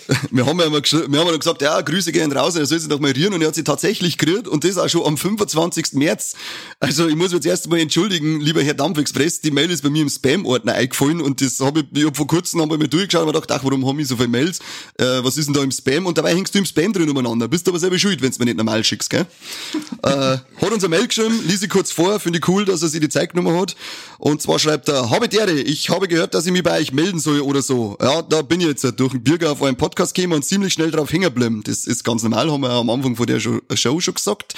[0.30, 2.88] wir haben ja immer wir haben ja gesagt, ja, Grüße gehen raus, er soll sich
[2.88, 5.94] doch mal rieren und er hat sie tatsächlich gerührt und das auch schon am 25.
[5.94, 6.34] März.
[6.80, 9.90] Also ich muss mich jetzt erst mal entschuldigen, lieber Herr Dampfexpress, die Mail ist bei
[9.90, 13.22] mir im Spam-Ordner eingefallen und das habe ich, ich hab vor kurzem wir mir durchgeschaut
[13.22, 14.58] und mir gedacht, ach, warum haben ich so viele Mails?
[14.98, 16.06] Äh, was ist denn da im Spam?
[16.06, 17.48] Und dabei hängst du im Spam drin umeinander.
[17.48, 19.26] Bist aber selber schuld, wenn du mir nicht normal schickst, gell?
[20.02, 22.88] äh, hat uns eine Mail geschrieben, lies ich kurz vor, finde ich cool, dass er
[22.88, 23.76] sich die Zeit genommen hat.
[24.18, 25.28] Und zwar schreibt er, habe
[25.66, 27.96] ich habe gehört, dass ich mich bei euch melden soll oder so.
[28.00, 30.72] Ja, da bin ich jetzt durch den Bürger auf einen Podcast gekommen gekommen und ziemlich
[30.72, 31.62] schnell drauf hängen.
[31.64, 34.54] Das ist ganz normal, haben wir am Anfang von der Show schon gesagt.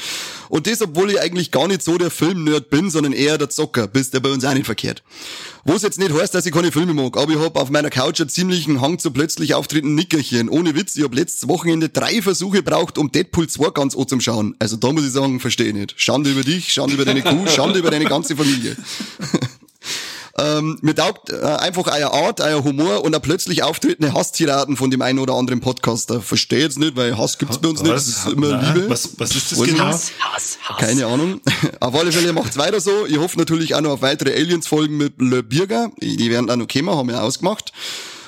[0.48, 3.86] Und das, obwohl ich eigentlich gar nicht so der Film-Nerd bin, sondern eher der Zocker,
[3.86, 5.02] bist der bei uns auch nicht verkehrt.
[5.64, 7.90] Wo es jetzt nicht heißt, dass ich keine Filme mag, aber ich hab auf meiner
[7.90, 10.48] Couch einen ziemlichen Hang zu plötzlich auftretenden Nickerchen.
[10.48, 14.54] Ohne Witz, ich hab letztes Wochenende drei Versuche braucht, um Deadpool 2 ganz anzuschauen.
[14.60, 15.94] Also da muss ich sagen, verstehe ich nicht.
[15.96, 18.76] Schande über dich, Schande über deine Kuh, Schande über deine ganze Familie.
[20.38, 24.90] Ähm, mir taugt äh, einfach euer Art, euer Humor und auch plötzlich auftretende Hasstiraden von
[24.90, 26.20] dem einen oder anderen Podcaster.
[26.20, 27.94] Verstehe jetzt nicht, weil Hass gibt's bei uns nicht.
[27.94, 28.90] Das ist immer Na, Liebe.
[28.90, 29.84] Was, was ist das Weiß genau?
[29.84, 30.78] Hass, Hass, Hass.
[30.78, 31.40] Keine Ahnung.
[31.80, 33.06] Auf alle Fälle macht's weiter so.
[33.06, 35.90] Ich hoffe natürlich auch noch auf weitere Aliens-Folgen mit Le Birger.
[36.00, 37.72] Die werden auch noch kommen, haben wir ausgemacht.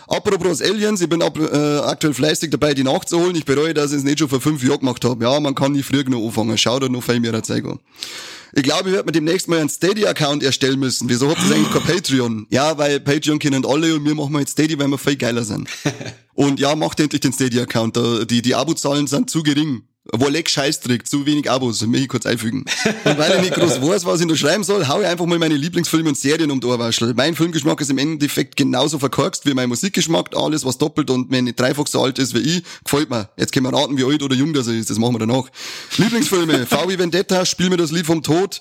[0.06, 3.36] Apropos Aliens, ich bin ab, äh, aktuell fleißig dabei, die nachzuholen.
[3.36, 5.22] Ich bereue, dass ich es nicht schon vor fünf Jahren gemacht habe.
[5.22, 6.56] Ja, man kann nie früher noch anfangen.
[6.56, 7.78] Schau dir noch viel mehr Zeit an.
[8.52, 11.08] Ich glaube, ich werde mir demnächst mal einen Steady-Account erstellen müssen.
[11.08, 12.46] Wieso habt ihr eigentlich kein Patreon?
[12.50, 15.44] Ja, weil Patreon kennen alle und wir machen mal jetzt Steady, weil wir viel geiler
[15.44, 15.68] sind.
[16.34, 18.30] Und ja, macht endlich den Steady-Account.
[18.30, 19.87] Die, die Abozahlen sind zu gering.
[20.12, 22.64] Wolleck Scheiß trägt, zu wenig Abos, möchte ich kurz einfügen.
[23.04, 25.38] Und weil ich nicht groß weiß, was ich noch schreiben soll, hau ich einfach mal
[25.38, 27.12] meine Lieblingsfilme und Serien um die Ohrwaschel.
[27.14, 30.34] Mein Filmgeschmack ist im Endeffekt genauso verkorkst wie mein Musikgeschmack.
[30.34, 33.28] Alles, was doppelt und nicht dreifach so alt ist wie ich, gefällt mir.
[33.36, 34.88] Jetzt können wir raten, wie alt oder jung das ist.
[34.88, 35.44] Das machen wir danach.
[35.98, 36.66] Lieblingsfilme.
[36.70, 38.60] VW Vendetta, Spiel mir das Lied vom Tod.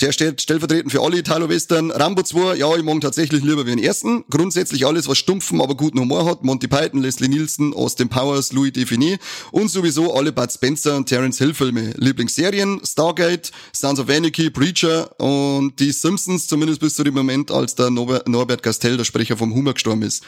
[0.00, 1.90] Der steht stellvertretend für alle Italo-Western.
[1.90, 4.24] Rambo 2, ja, ich mag tatsächlich lieber wie den ersten.
[4.30, 6.44] Grundsätzlich alles, was stumpfen, aber guten Humor hat.
[6.44, 9.18] Monty Python, Leslie Nielsen, Austin Powers, Louis Define
[9.50, 11.94] und sowieso alle Bud Spencer und Terence Hill Filme.
[11.96, 17.74] Lieblingsserien, Stargate, Sons of Anarchy, Preacher und die Simpsons, zumindest bis zu dem Moment, als
[17.74, 20.22] der Norbert, Castell, der Sprecher vom Humor, gestorben ist.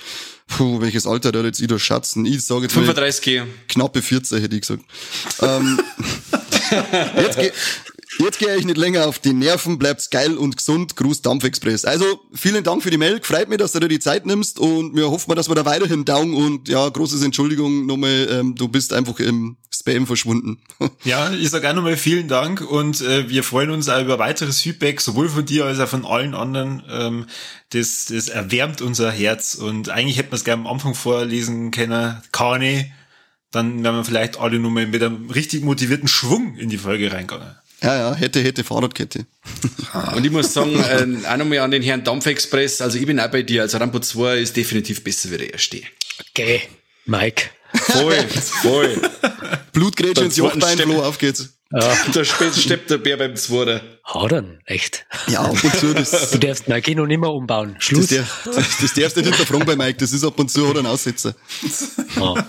[0.48, 2.26] Puh, welches Alter der jetzt wieder schatzen.
[2.26, 4.82] Ich sage jetzt mal 35 knappe 14, hätte ich gesagt.
[5.42, 5.78] ähm,
[7.16, 7.53] jetzt ge
[8.18, 10.96] Jetzt gehe ich nicht länger auf die Nerven, bleibt's geil und gesund.
[10.96, 11.84] Gruß Dampfexpress.
[11.84, 12.04] Also,
[12.34, 13.20] vielen Dank für die Mail.
[13.22, 16.04] Freut mich, dass du dir die Zeit nimmst und wir hoffen, dass wir da weiterhin
[16.04, 20.58] down und ja, großes Entschuldigung nochmal, ähm, du bist einfach im Spam verschwunden.
[21.04, 24.61] Ja, ich sage auch nochmal vielen Dank und äh, wir freuen uns auch über weiteres
[24.61, 26.82] Feedback, sowohl von dir als auch von allen anderen.
[26.90, 27.26] Ähm,
[27.70, 32.20] das, das erwärmt unser Herz und eigentlich hätten wir es gerne am Anfang vorlesen können,
[32.32, 32.90] keine.
[33.52, 37.56] Dann wären wir vielleicht alle nochmal mit einem richtig motivierten Schwung in die Folge reingegangen.
[37.82, 39.26] Ja, ja, hätte, hätte, Fahrradkette.
[40.14, 43.30] Und ich muss sagen, äh, auch nochmal an den Herrn Dampfexpress, also ich bin auch
[43.30, 45.80] bei dir, also Rambo 2 ist definitiv besser wie der erste.
[46.30, 46.62] Okay,
[47.06, 47.44] Mike.
[47.72, 48.16] Voll,
[48.62, 49.00] voll.
[49.72, 50.76] Blutgrätsche ins Jochbein.
[50.78, 51.50] Flo, auf geht's.
[51.70, 53.80] da spe- steppt der Bär beim Zweiten.
[54.04, 55.06] Hadern, echt.
[55.28, 57.74] Ja, ab und zu, das, Du darfst mein Kino nicht mehr umbauen.
[57.76, 58.06] das, Schluss.
[58.08, 60.80] der, das, das darfst du nicht hinterfragen bei Mike, das ist ab und zu oder
[60.80, 61.34] ein Aussetzer.
[62.20, 62.44] Ah.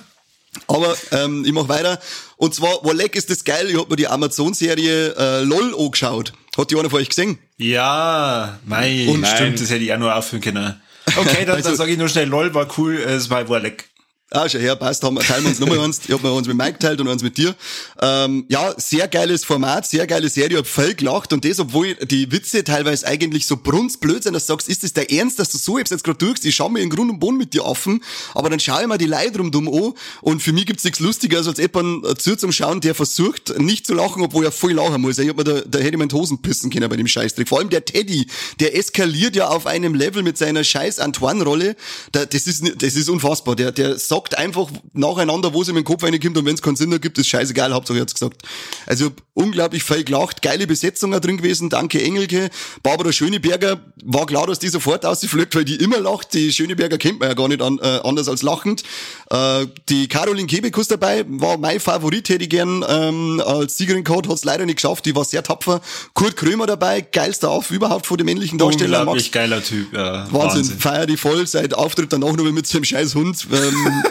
[0.68, 2.00] Aber ähm, ich mach weiter.
[2.38, 6.34] Und zwar, Wolleck ist das geil, ich hab mir die Amazon-Serie äh, LOL angeschaut.
[6.58, 7.38] Hat die einer von euch gesehen?
[7.58, 9.56] Ja, mei, Und stimmt, nein.
[9.58, 10.82] das hätte ich auch nur aufführen können.
[11.18, 13.90] Okay, dann, Also- dann sage ich nur schnell, lol, war cool, äh, es war Warleck.
[14.34, 16.00] Ah, schon her, passt, haben teilen wir uns nochmal eins.
[16.08, 17.54] Ich hab mir eins mit Mike geteilt und eins mit dir.
[18.02, 22.32] Ähm, ja, sehr geiles Format, sehr geile Serie, hab voll gelacht und das, obwohl die
[22.32, 25.58] Witze teilweise eigentlich so brunzblöd sind, dass du sagst, ist das der Ernst, dass du
[25.58, 26.46] so jetzt gerade durchst?
[26.46, 28.98] Ich schau mir in Grund und Boden mit dir offen, aber dann schau ich mir
[28.98, 32.80] die Leute rundum an und für mich gibt's nichts Lustigeres als jemand zu zum Schauen,
[32.80, 35.18] der versucht, nicht zu lachen, obwohl er voll lachen muss.
[35.18, 37.50] Ich hab mir da, da hätte ich mir in Hosen pissen können bei dem Scheißtrick.
[37.50, 38.28] Vor allem der Teddy,
[38.62, 41.76] der eskaliert ja auf einem Level mit seiner scheiß Antoine-Rolle.
[42.14, 43.58] Da, das ist, das ist unfassbar.
[43.58, 46.62] Der, der sagt einfach nacheinander, wo es ihm in den Kopf reinkommt und wenn es
[46.62, 48.42] keinen Sinn ergibt, ist scheißegal, Hauptsache er hat's gesagt.
[48.86, 52.50] Also ich unglaublich viel gelacht, geile Besetzung auch drin gewesen, danke Engelke.
[52.84, 56.34] Barbara Schöneberger, war klar, dass die sofort ausgeflögt, weil die immer lacht.
[56.34, 58.84] Die Schöneberger kennt man ja gar nicht an, äh, anders als lachend.
[59.30, 64.28] Äh, die Caroline Kebekus dabei, war mein Favorit, hätte ich gern ähm, als Siegerin gehabt,
[64.28, 65.82] hat's leider nicht geschafft, die war sehr tapfer.
[66.14, 69.06] Kurt Krömer dabei, geilster Auf überhaupt von den männlichen Darstellern.
[69.06, 70.28] Max Unglaublich geiler Typ, ja.
[70.32, 73.48] Wahnsinn, feier die voll, seit Auftritt danach nur mit seinem scheiß Hund.
[73.52, 74.04] Ähm,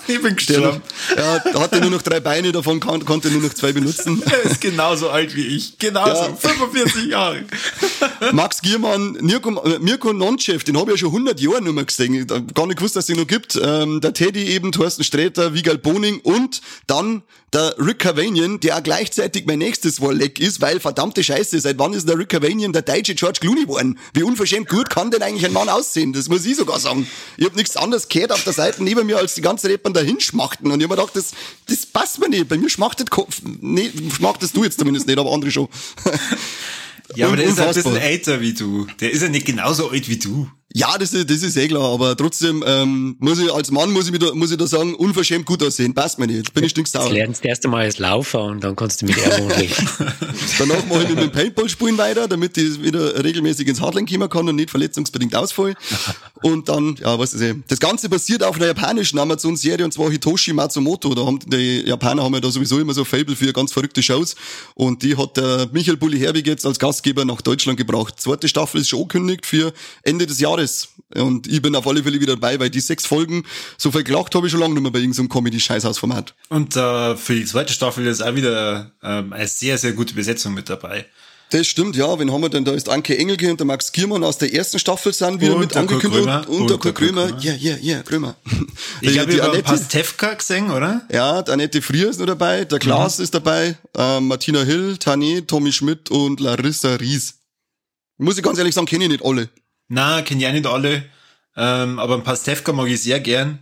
[0.11, 0.81] Ich bin gestorben.
[1.15, 4.21] ja, hatte nur noch drei Beine, davon kann, konnte nur noch zwei benutzen.
[4.31, 5.77] Er ist genauso alt wie ich.
[5.77, 6.23] Genauso.
[6.23, 6.35] Ja.
[6.35, 7.43] 45 Jahre.
[8.31, 12.13] Max Giermann, Mirko, Mirko Nonchef, den habe ich ja schon 100 Jahre nicht mehr gesehen.
[12.13, 13.59] Ich gar nicht gewusst, dass es ihn noch gibt.
[13.61, 18.83] Ähm, der Teddy eben, Thorsten Sträter, Wigal Boning und dann der Rick Cavanian, der auch
[18.83, 22.81] gleichzeitig mein nächstes Warleck ist, weil verdammte Scheiße, seit wann ist der Rick Cavanian der
[22.81, 23.99] deutsche George Clooney geworden?
[24.13, 26.13] Wie unverschämt gut kann denn eigentlich ein Mann aussehen?
[26.13, 27.07] Das muss ich sogar sagen.
[27.35, 30.19] Ich hab nichts anderes gehört auf der Seite neben mir, als die ganzen Rappern dahin
[30.19, 30.71] schmachten.
[30.71, 31.31] Und ich hab mir gedacht, das,
[31.67, 32.47] das passt mir nicht.
[32.47, 33.27] Bei mir schmachtet, Ko-
[33.61, 35.67] nee, schmachtest du jetzt zumindest nicht, aber andere schon.
[37.15, 38.87] Ja, aber der ist ein bisschen älter wie du.
[38.99, 40.49] Der ist ja nicht genauso alt wie du.
[40.73, 44.09] Ja, das ist, das ist eh klar, aber trotzdem ähm, muss ich als Mann muss
[44.09, 45.93] ich, da, muss ich da sagen, unverschämt gut aussehen.
[45.93, 46.37] Passt mir nicht.
[46.37, 47.05] Jetzt bin ich stinksauer.
[47.05, 49.51] Jetzt lernst du erst einmal als Laufer und dann kannst du mit er wohnen.
[50.59, 54.29] Danach mache ich mit dem Paintball spielen weiter, damit ich wieder regelmäßig ins Hardline kommen
[54.29, 55.75] kann und nicht verletzungsbedingt ausfall.
[56.41, 57.55] Und dann, ja, was ist eh.
[57.67, 61.13] Das Ganze basiert auf einer japanischen Amazon-Serie und zwar Hitoshi Matsumoto.
[61.13, 64.35] Da haben die Japaner haben ja da sowieso immer so Fable für ganz verrückte Shows.
[64.75, 68.15] Und die hat der Michael Bulli Herbig jetzt als Gastgeber nach Deutschland gebracht.
[68.21, 70.60] Zweite Staffel ist schon angekündigt für Ende des Jahres.
[71.15, 73.43] Und ich bin auf alle Fälle wieder dabei, weil die sechs Folgen,
[73.77, 76.33] so viel gelacht habe ich schon lange nicht mehr bei irgendeinem Comedy-Scheißhaus-Format.
[76.49, 80.53] Und äh, für die zweite Staffel ist auch wieder ähm, eine sehr, sehr gute Besetzung
[80.53, 81.05] mit dabei.
[81.49, 82.17] Das stimmt, ja.
[82.17, 82.63] Wen haben wir denn?
[82.63, 85.59] Da ist Anke Engelke und der Max Giermann aus der ersten Staffel sind wir Und
[85.59, 86.23] mit angekündigt.
[86.23, 86.47] Krömer.
[86.47, 87.37] Und, und der Kurt Krömer.
[87.41, 88.37] Ja, ja, ja, Krömer.
[89.01, 91.05] Ich wir haben Annette- Pastewka gesehen, oder?
[91.11, 95.45] Ja, die Annette Frier ist noch dabei, der Klaas ist dabei, äh, Martina Hill, Tane,
[95.45, 97.33] Tommy Schmidt und Larissa Ries.
[98.17, 99.49] Muss ich ganz ehrlich sagen, kenne ich nicht alle.
[99.93, 101.03] Na, kenne ich auch nicht alle.
[101.57, 103.59] Ähm, aber einen Pastewka mag ich sehr gern.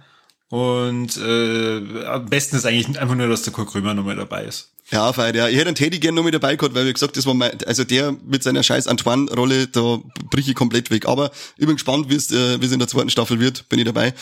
[0.50, 4.70] Und äh, am besten ist eigentlich einfach nur, dass der Kurt Krömer nochmal dabei ist.
[4.92, 5.48] Ja, feit, ja.
[5.48, 7.52] Ich hätte einen Teddy gern noch mit dabei gehabt, weil wie gesagt, das war mein,
[7.66, 10.00] also der mit seiner scheiß Antoine-Rolle, da
[10.30, 11.08] brich ich komplett weg.
[11.08, 13.80] Aber ich bin gespannt, wie es, äh, wie es in der zweiten Staffel wird, bin
[13.80, 14.14] ich dabei.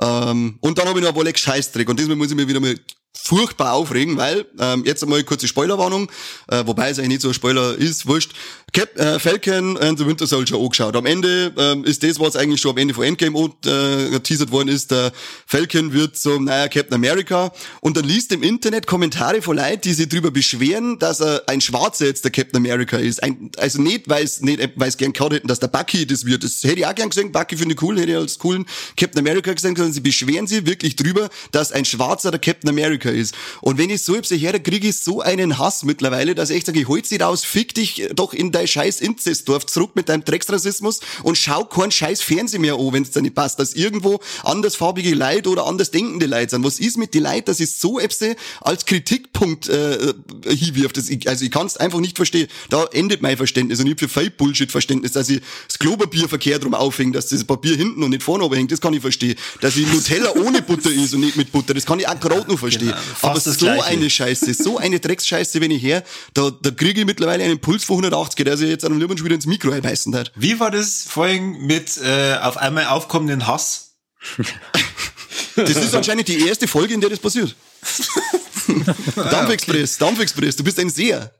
[0.00, 2.74] Ähm, und dann habe ich noch Wolex Scheißdreck und diesmal muss ich mich wieder mal
[3.12, 6.10] furchtbar aufregen, weil, ähm, jetzt einmal kurze Spoilerwarnung,
[6.48, 8.32] äh, wobei es eigentlich nicht so ein Spoiler ist, wurscht.
[8.72, 10.94] Cap, äh, Falcon and the Winter Soldier angeschaut.
[10.94, 14.52] Am Ende ähm, ist das, was eigentlich schon am Ende von Endgame auch, äh, geteasert
[14.52, 15.10] worden ist, der
[15.46, 19.92] Falcon wird zum, naja, Captain America und dann liest im Internet Kommentare von Leuten, die
[19.92, 23.22] sich drüber beschweren, dass er ein Schwarzer jetzt der Captain America ist.
[23.24, 26.24] Ein, also nicht, weil es nicht, weil es gern gehabt hätten, dass der Bucky das
[26.24, 26.44] wird.
[26.44, 27.32] Das hätte ich auch gern gesehen.
[27.32, 30.64] Bucky finde ich cool, hätte ich als coolen Captain America gesehen, sondern sie beschweren sich
[30.64, 33.34] wirklich drüber, dass ein Schwarzer der Captain America ist.
[33.60, 36.66] Und wenn ich so hab, her, kriege ich so einen Hass mittlerweile, dass ich echt
[36.66, 40.24] sage, ich hol sie raus, fick dich doch in dein scheiß Inzestdorf zurück mit deinem
[40.24, 44.20] Drecksrassismus und schau keinen scheiß Fernsehen mehr an, wenn es dir nicht passt, dass irgendwo
[44.42, 46.64] andersfarbige Leute oder anders denkende Leute sind.
[46.64, 50.12] Was ist mit den Leuten, dass ich so Epse als Kritikpunkt äh,
[50.46, 50.96] hinwirft?
[50.96, 52.48] Das, ich, also ich kann es einfach nicht verstehen.
[52.68, 56.28] Da endet mein Verständnis und ich hab für Fake Bullshit Verständnis, dass ich das Klopapier
[56.28, 59.00] verkehrt rum aufhänge, dass das Papier hinten und nicht vorne oben hängt, das kann ich
[59.00, 59.36] verstehen.
[59.60, 62.50] Dass ich Nutella ohne Butter ist und nicht mit Butter, das kann ich auch gerade
[62.50, 62.89] noch verstehen.
[62.96, 63.84] Fast Aber so Gleiche.
[63.84, 66.02] eine Scheiße, so eine Drecksscheiße, wenn ich her,
[66.34, 69.24] da, da kriege ich mittlerweile einen Puls von 180, der sich jetzt an Lieber schon
[69.24, 70.32] wieder ins Mikro einbeißen hat.
[70.36, 73.96] Wie war das vorhin mit äh, auf einmal aufkommenden Hass?
[75.56, 77.54] Das ist anscheinend die erste Folge, in der das passiert.
[79.16, 81.32] Dampfexpress, Dampfexpress, du bist ein Seher.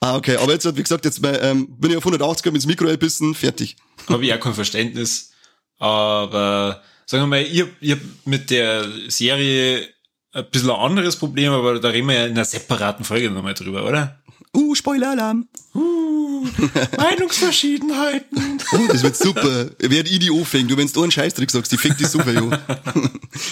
[0.00, 2.66] Ah, okay, aber jetzt, wie gesagt, jetzt bei, ähm, bin ich auf 180 hab ins
[2.66, 3.76] Mikro einbissen, fertig.
[4.08, 5.30] Habe ich auch kein Verständnis.
[5.78, 9.88] Aber sagen wir mal, ihr, ihr mit der Serie
[10.34, 13.54] ein bisschen ein anderes Problem, aber da reden wir ja in einer separaten Folge nochmal
[13.54, 14.20] drüber, oder?
[14.54, 15.48] Uh, Spoiler-Alarm.
[16.96, 18.60] Meinungsverschiedenheiten.
[18.72, 19.70] Uh, das wird super.
[19.78, 22.50] Wer die die anfängt, du, wenn du einen Scheißtrick sagst, die fängt die super, jo.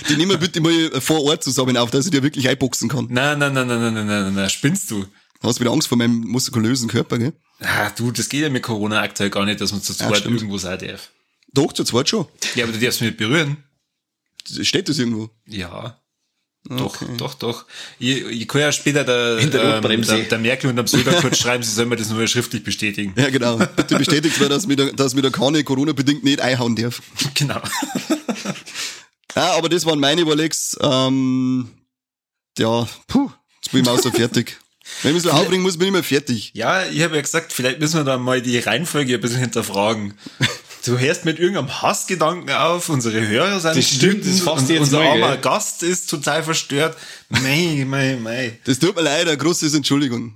[0.09, 3.07] Die nehmen wir bitte mal vor Ort zusammen auf, dass ich dir wirklich einboxen kann.
[3.11, 5.07] Nein, nein, nein, nein, nein, nein, nein, nein, spinnst du?
[5.43, 7.33] Hast wieder Angst vor meinem muskulösen Körper, gell?
[7.61, 10.37] Ah, du, das geht ja mit Corona aktuell gar nicht, dass man zu zweit stimmt.
[10.37, 11.11] irgendwo sein darf.
[11.53, 12.26] Doch, zu zweit schon.
[12.55, 13.64] Ja, aber du darfst mich nicht berühren.
[14.45, 15.30] Steht das irgendwo?
[15.47, 16.01] Ja.
[16.69, 17.65] Doch, doch, doch.
[17.99, 21.63] Ich, ich kann ja später der, ähm, der, der Merkel und dem Söder kurz schreiben,
[21.65, 23.13] sie sollen mir das nur schriftlich bestätigen.
[23.17, 23.57] Ja, genau.
[23.57, 27.03] Bitte bestätigt mir, dass mir der, dass mir der Kane Corona-bedingt nicht einhauen darf.
[27.35, 27.61] Genau.
[29.35, 30.77] Ja, aber das waren meine Überlegs.
[30.83, 31.71] Ähm,
[32.59, 33.31] ja, puh,
[33.63, 34.59] jetzt bin ich mal so fertig.
[35.03, 36.51] Wenn ich mich so aufregen muss, bin ich mal fertig.
[36.55, 40.19] Ja, ich habe ja gesagt, vielleicht müssen wir da mal die Reihenfolge ein bisschen hinterfragen.
[40.85, 44.99] Du hörst mit irgendeinem Hassgedanken auf, unsere Hörer sind Das stimmt, das und jetzt unser
[44.99, 45.41] neu, armer gell?
[45.41, 46.97] Gast ist total verstört.
[47.28, 48.59] Mei, mei, mei.
[48.64, 50.35] Das tut mir leid, eine große Entschuldigung.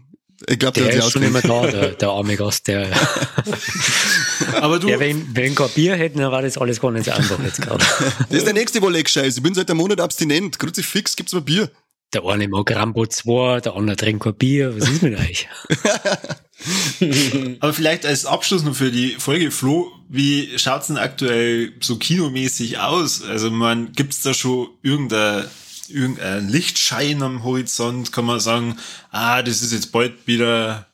[0.49, 2.68] Ich glaube, der, Der hat ist schon immer da, der, der arme Gast.
[2.68, 2.88] Der,
[4.61, 7.11] Aber du, ja, wenn, wenn kein Bier hätten, dann war das alles gar nicht so
[7.11, 7.84] einfach jetzt gerade.
[8.28, 9.38] Das ist der nächste Woleck-Scheiß.
[9.38, 10.59] Ich bin seit einem Monat abstinent.
[10.59, 11.70] Kruzifix gibt's mal Bier.
[12.12, 14.78] Der eine mag Rambo 2, der andere trinkt kein Bier.
[14.78, 15.49] Was ist mit euch?
[17.60, 22.78] aber vielleicht als Abschluss noch für die Folge, Flo, wie schaut's denn aktuell so kinomäßig
[22.78, 23.22] aus?
[23.22, 25.46] Also man, gibt's da schon irgendein,
[25.88, 28.12] irgendein Lichtschein am Horizont?
[28.12, 28.78] Kann man sagen,
[29.10, 30.86] ah, das ist jetzt bald wieder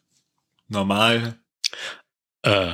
[0.68, 1.38] normal?
[2.42, 2.72] Äh,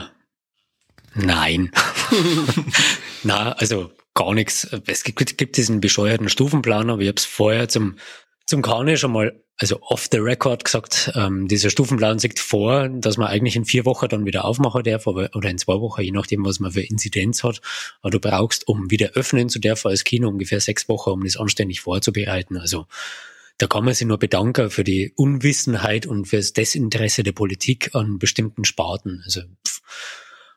[1.14, 1.70] nein.
[3.22, 4.66] Na, also gar nichts.
[4.86, 7.96] Es gibt, gibt diesen bescheuerten Stufenplan, aber ich habe es vorher zum,
[8.46, 13.16] zum Kane schon mal, also off the record gesagt, ähm, dieser Stufenplan sieht vor, dass
[13.16, 16.12] man eigentlich in vier Wochen dann wieder aufmachen darf, aber, oder in zwei Wochen, je
[16.12, 17.60] nachdem, was man für Inzidenz hat.
[18.00, 21.36] Aber du brauchst, um wieder öffnen zu dürfen als Kino, ungefähr sechs Wochen, um das
[21.36, 22.56] anständig vorzubereiten.
[22.56, 22.86] Also
[23.58, 27.96] da kann man sich nur bedanken für die Unwissenheit und für das Desinteresse der Politik
[27.96, 29.22] an bestimmten Sparten.
[29.24, 29.80] Also pff,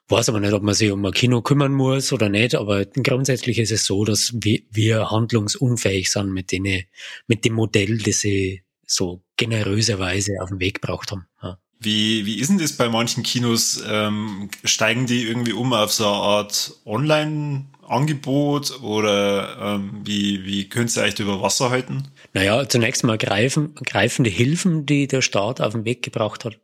[0.10, 3.58] weiß aber nicht, ob man sich um ein Kino kümmern muss oder nicht, aber grundsätzlich
[3.58, 6.84] ist es so, dass wir, wir handlungsunfähig sind mit denen,
[7.26, 11.26] mit dem Modell, das sie so generöserweise auf den Weg gebracht haben.
[11.42, 11.58] Ja.
[11.80, 13.84] Wie, wie ist denn das bei manchen Kinos?
[13.88, 20.96] Ähm, steigen die irgendwie um auf so eine Art Online-Angebot oder ähm, wie, wie könnt
[20.96, 22.10] ihr euch über Wasser halten?
[22.34, 26.60] Naja, zunächst mal greifen, greifen die Hilfen, die der Staat auf den Weg gebracht hat,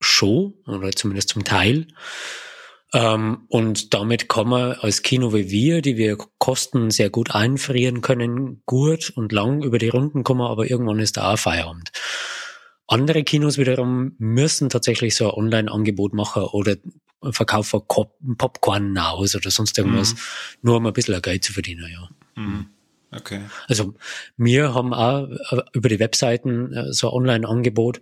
[0.00, 1.86] schon, oder zumindest zum Teil.
[2.92, 8.00] Ähm, und damit kann man als Kino wie wir, die wir Kosten sehr gut einfrieren
[8.02, 11.90] können, gut und lang über die Runden kommen, aber irgendwann ist da auch Feierabend.
[12.86, 16.76] Andere Kinos wiederum müssen tatsächlich so ein Online-Angebot machen oder
[17.30, 17.82] Verkauf von
[18.36, 20.18] Popcorn aus oder sonst irgendwas, mhm.
[20.62, 22.08] nur um ein bisschen Geld zu verdienen, ja.
[22.34, 22.66] Mhm.
[23.10, 23.40] Okay.
[23.68, 23.94] Also
[24.36, 28.00] wir haben auch äh, über die Webseiten äh, so ein Online-Angebot,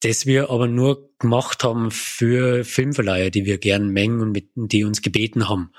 [0.00, 4.84] das wir aber nur gemacht haben für Filmverleiher, die wir gern mengen und mit, die
[4.84, 5.72] uns gebeten haben.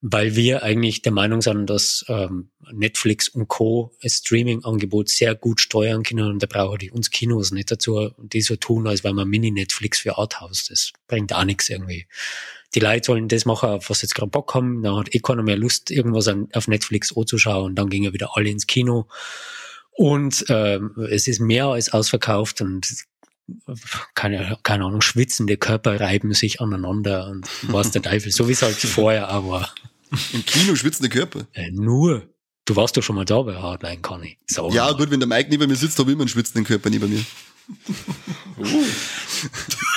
[0.00, 3.96] Weil wir eigentlich der Meinung sind, dass ähm, Netflix und Co.
[4.00, 8.40] ein Streaming-Angebot sehr gut steuern können und da brauchen die uns Kinos nicht dazu, die
[8.40, 10.66] so tun, als wären wir Mini-Netflix für Arthouse.
[10.68, 12.06] Das bringt auch nichts irgendwie.
[12.76, 14.84] Die Leute sollen das machen, auf was sie jetzt gerade Bock haben.
[14.84, 18.36] Dann hat eh keiner mehr Lust, irgendwas an, auf Netflix anzuschauen und dann gingen wieder
[18.36, 19.08] alle ins Kino.
[19.90, 22.86] Und ähm, es ist mehr als ausverkauft und
[24.14, 28.62] keine, keine Ahnung, schwitzende Körper reiben sich aneinander und was der Teufel, so wie es
[28.62, 29.74] halt vorher auch war.
[30.32, 31.46] Im Kino schwitzende Körper?
[31.52, 32.28] Äh, nur.
[32.64, 34.38] Du warst doch schon mal da bei Hardline, Conny.
[34.46, 36.90] So, ja, gut, wenn der Mike neben mir sitzt, habe ich immer einen schwitzenden Körper
[36.90, 37.24] neben mir.
[38.58, 38.84] Uh.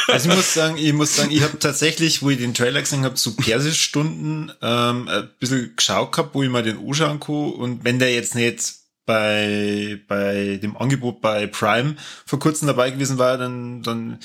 [0.07, 3.05] Also ich muss sagen, ich muss sagen, ich habe tatsächlich, wo ich den Trailer gesehen
[3.05, 7.53] habe, so Persischstunden ähm, ein bisschen geschaut gehabt, wo ich mal den anschauen kann.
[7.53, 8.80] Und wenn der jetzt nicht
[9.12, 14.20] bei, bei dem Angebot bei Prime vor kurzem dabei gewesen war, dann, dann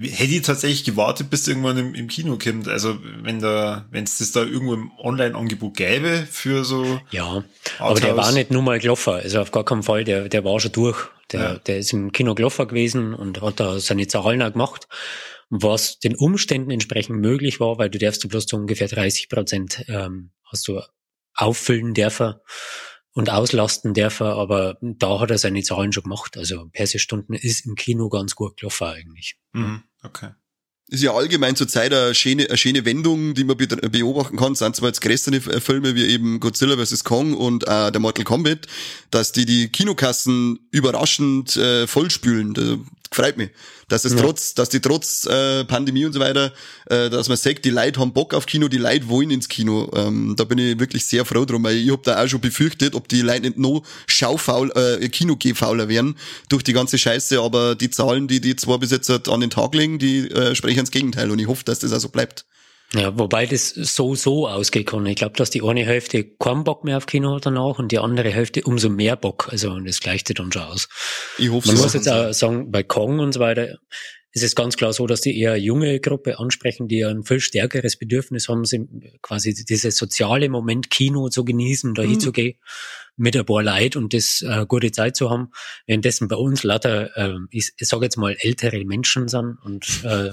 [0.00, 2.66] hätte ich tatsächlich gewartet, bis irgendwann im, im Kino kommt.
[2.66, 7.00] Also wenn da, wenn es das da irgendwo im Online-Angebot gäbe für so.
[7.12, 7.44] Ja,
[7.78, 10.58] aber der war nicht nur mal Gloffer, also auf gar keinen Fall, der, der war
[10.58, 10.98] schon durch.
[11.30, 11.54] Der, ja.
[11.58, 14.88] der ist im Kino Gloffer gewesen und hat da seine Zahlen auch gemacht
[15.54, 19.84] was den Umständen entsprechend möglich war, weil du darfst du bloß zu ungefähr 30 Prozent
[19.86, 20.80] ähm, hast du
[21.34, 22.36] auffüllen dürfen
[23.14, 26.36] und auslasten darf er, aber da hat er seine Zahlen schon gemacht.
[26.36, 29.36] Also Persestunden ist im Kino ganz gut gelaufen eigentlich.
[29.52, 30.30] Mhm, okay.
[30.88, 34.54] Ist ja allgemein zur Zeit eine schöne, eine schöne Wendung, die man beobachten kann.
[34.54, 37.04] Sind zwar jetzt größere Filme wie eben Godzilla vs.
[37.04, 38.66] Kong und äh, der Mortal Kombat,
[39.10, 43.50] dass die die Kinokassen überraschend äh, vollspülen freut mich,
[43.88, 44.20] dass es ja.
[44.20, 46.52] trotz, dass die trotz äh, Pandemie und so weiter,
[46.86, 49.90] äh, dass man sagt, die Leute haben Bock auf Kino, die Leute wollen ins Kino.
[49.94, 52.94] Ähm, da bin ich wirklich sehr froh drum, weil ich hab da auch schon befürchtet,
[52.94, 56.16] ob die Leute nicht noch schaufaul, äh, Kino fauler werden
[56.48, 59.74] durch die ganze Scheiße, aber die Zahlen, die die zwar bis jetzt an den Tag
[59.74, 62.44] legen, die äh, sprechen ins Gegenteil und ich hoffe, dass das auch so bleibt.
[62.94, 65.06] Ja, wobei das so, so ausgehen kann.
[65.06, 67.98] Ich glaube, dass die eine Hälfte keinen Bock mehr auf Kino hat danach und die
[67.98, 69.48] andere Hälfte umso mehr Bock.
[69.50, 70.88] Also, das gleicht sich dann schon aus.
[71.38, 73.78] Ich hoffe, Man muss jetzt auch sagen, bei Kong und so weiter
[74.34, 77.98] ist es ganz klar so, dass die eher junge Gruppe ansprechen, die ein viel stärkeres
[77.98, 78.64] Bedürfnis haben,
[79.20, 82.10] quasi dieses soziale Moment Kino zu genießen, da mhm.
[82.10, 82.58] hinzugehen
[83.16, 85.50] mit ein paar Leid und das äh, gute Zeit zu haben.
[85.86, 90.30] Währenddessen bei uns lauter, äh, ich, ich sage jetzt mal, ältere Menschen sind und äh,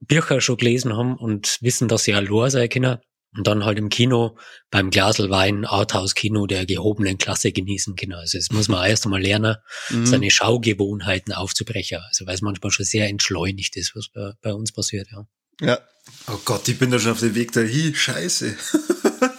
[0.00, 2.98] Bücher schon gelesen haben und wissen, dass sie allein sein können.
[3.36, 4.38] Und dann halt im Kino
[4.70, 8.14] beim Glasel Wein, Arthouse-Kino der gehobenen Klasse genießen können.
[8.14, 9.56] Also das muss man erst einmal lernen,
[9.90, 10.06] mhm.
[10.06, 11.98] seine Schaugewohnheiten aufzubrechen.
[12.08, 15.26] Also weil es manchmal schon sehr entschleunigt ist, was bei, bei uns passiert, ja.
[15.60, 15.78] Ja.
[16.28, 17.94] Oh Gott, ich bin da schon auf dem Weg dahin.
[17.94, 18.56] Scheiße.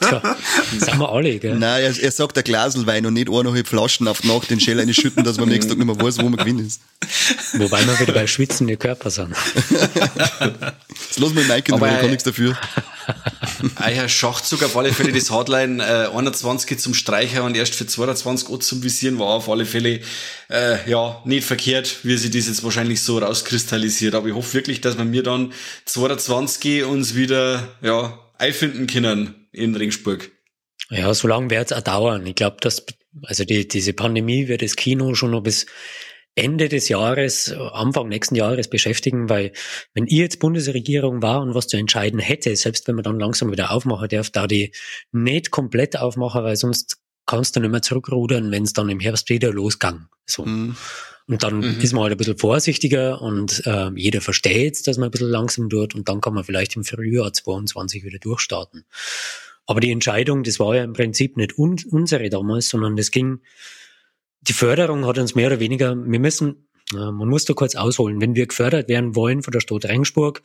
[0.09, 0.37] Tja,
[0.79, 1.57] sagen wir alle, gell?
[1.57, 4.93] Nein, er, er sagt der Glaselwein und nicht eineinhalb Flaschen auf die Nacht den Schell
[4.93, 6.81] schütten, dass man am nächsten Tag nicht mehr weiß, wo man gewinnt ist.
[7.53, 9.35] Wobei wir wieder bei schwitzenden Körper sind.
[9.69, 12.57] das lassen wir Mike in kann nichts dafür.
[13.83, 18.59] Euer Schachzug auf alle Fälle das Hardline äh, 21 zum Streicher und erst für 22
[18.59, 20.01] zum Visieren war auf alle Fälle
[20.49, 24.15] äh, ja nicht verkehrt, wie sich das jetzt wahrscheinlich so rauskristallisiert.
[24.15, 25.53] Aber ich hoffe wirklich, dass wir mir dann
[25.85, 30.31] 22 uns wieder ja einfinden können in Ringsburg.
[30.89, 32.25] Ja, so lange wird es auch dauern.
[32.25, 32.85] Ich glaube, dass
[33.23, 35.65] also die, diese Pandemie wird das Kino schon noch bis
[36.35, 39.51] Ende des Jahres, Anfang nächsten Jahres beschäftigen, weil
[39.93, 43.51] wenn ich jetzt Bundesregierung war und was zu entscheiden hätte, selbst wenn man dann langsam
[43.51, 44.71] wieder aufmachen darf, da die
[45.11, 46.97] nicht komplett aufmachen, weil sonst
[47.29, 50.07] kannst du nicht mehr zurückrudern, wenn es dann im Herbst wieder losgang.
[50.25, 50.45] So.
[50.45, 50.75] Mhm.
[51.27, 51.79] Und dann mhm.
[51.79, 55.69] ist man halt ein bisschen vorsichtiger und äh, jeder versteht, dass man ein bisschen langsam
[55.69, 58.85] tut und dann kann man vielleicht im Frühjahr 22 wieder durchstarten.
[59.67, 63.41] Aber die Entscheidung, das war ja im Prinzip nicht un unsere damals, sondern das ging
[64.41, 68.19] die Förderung hat uns mehr oder weniger, wir müssen, man muss da kurz ausholen.
[68.21, 70.41] Wenn wir gefördert werden wollen von der Stadt Rengsburg,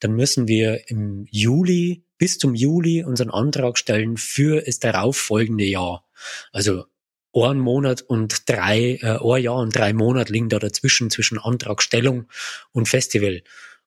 [0.00, 6.04] dann müssen wir im Juli, bis zum Juli unseren Antrag stellen für das darauffolgende Jahr.
[6.52, 6.84] Also
[7.34, 12.26] ein Monat und drei, äh, ein Jahr und drei Monate liegen da dazwischen, zwischen Antragstellung
[12.72, 13.42] und Festival.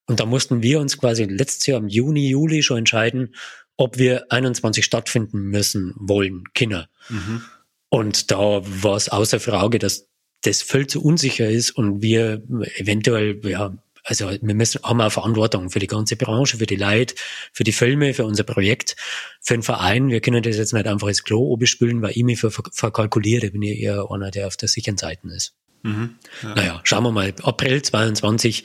[0.05, 3.35] Und da mussten wir uns quasi letztes Jahr im Juni, Juli schon entscheiden,
[3.77, 6.89] ob wir 21 stattfinden müssen, wollen, Kinder.
[7.09, 7.43] Mhm.
[7.89, 10.08] Und da war es außer Frage, dass
[10.41, 12.41] das viel zu unsicher ist und wir
[12.77, 13.73] eventuell, ja,
[14.03, 17.15] also wir müssen, haben auch Verantwortung für die ganze Branche, für die Leute,
[17.53, 18.95] für die Filme, für unser Projekt,
[19.41, 20.09] für den Verein.
[20.09, 21.67] Wir können das jetzt nicht einfach ins Klo oben
[22.01, 23.47] weil ich mich ver verkalkuliere.
[23.47, 25.53] Ich bin ja eher einer, der auf der sicheren Seite ist.
[25.83, 26.55] Mhm, ja.
[26.55, 27.33] Naja, schauen wir mal.
[27.43, 28.63] April 22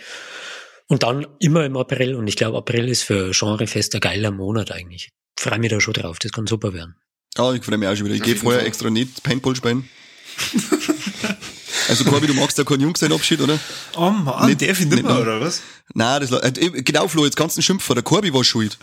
[0.87, 2.14] und dann immer im April.
[2.14, 5.11] Und ich glaube, April ist für Genrefest ein geiler Monat eigentlich.
[5.37, 6.18] Ich freue mich da schon drauf.
[6.18, 6.97] Das kann super werden.
[7.37, 8.14] Ja, ich freue mich auch schon wieder.
[8.14, 9.89] Ich gehe vorher extra nicht Paintball spielen.
[11.89, 13.59] Also Corby, du magst ja keinen Jungsein-Abschied, oder?
[13.97, 15.61] Oh Mann, nicht, darf ich nicht mehr, oder was?
[15.93, 18.78] Nein, das, äh, genau, Flo, jetzt kannst du schimpfen, der Corby war schuld.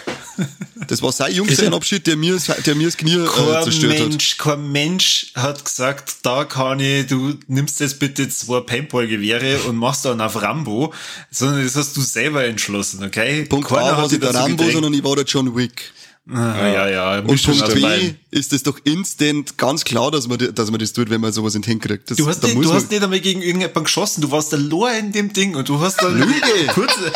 [0.88, 4.38] Das war sein Jungsein-Abschied, der mir, der mir das Knie äh, zerstört Mensch, hat.
[4.40, 10.06] Kein Mensch hat gesagt, da kann ich, du nimmst jetzt bitte zwei Paintball-Gewehre und machst
[10.06, 10.94] dann auf Rambo,
[11.32, 13.46] sondern das hast du selber entschlossen, okay?
[13.46, 14.74] Punkt Keiner A war nicht der Rambo, gedrängt.
[14.74, 15.92] sondern ich war der John Wick.
[16.30, 17.20] Ah, ja, ja.
[17.20, 21.10] Und Punkt B ist es doch instant ganz klar, dass man, dass man das tut,
[21.10, 22.12] wenn man sowas in den hinkriegt.
[22.12, 24.98] Das, du hast, nicht, du hast nicht einmal gegen irgendjemanden geschossen, du warst der Lore
[24.98, 26.32] in dem Ding und du hast da Lüge.
[26.76, 27.14] Kurz, also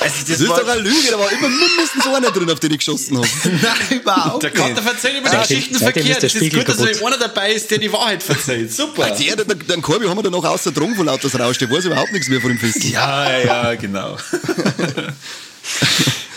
[0.00, 2.78] das, das ist doch eine Lüge, da war immer mindestens einer drin, auf den ich
[2.78, 3.28] geschossen habe.
[3.44, 6.22] Nein, überhaupt Der kann dir erzählen über die Geschichten verkehrt.
[6.22, 7.02] Es ist gut, dass kaputt.
[7.04, 8.70] einer dabei ist, der die Wahrheit verzählt.
[8.70, 9.04] Super.
[9.04, 11.70] Also, der, der, den Korbi haben wir dann noch außer Drung von lauter Rausch, der
[11.70, 12.84] weiß überhaupt nichts mehr von dem Fest.
[12.84, 14.18] Ja, ja, genau.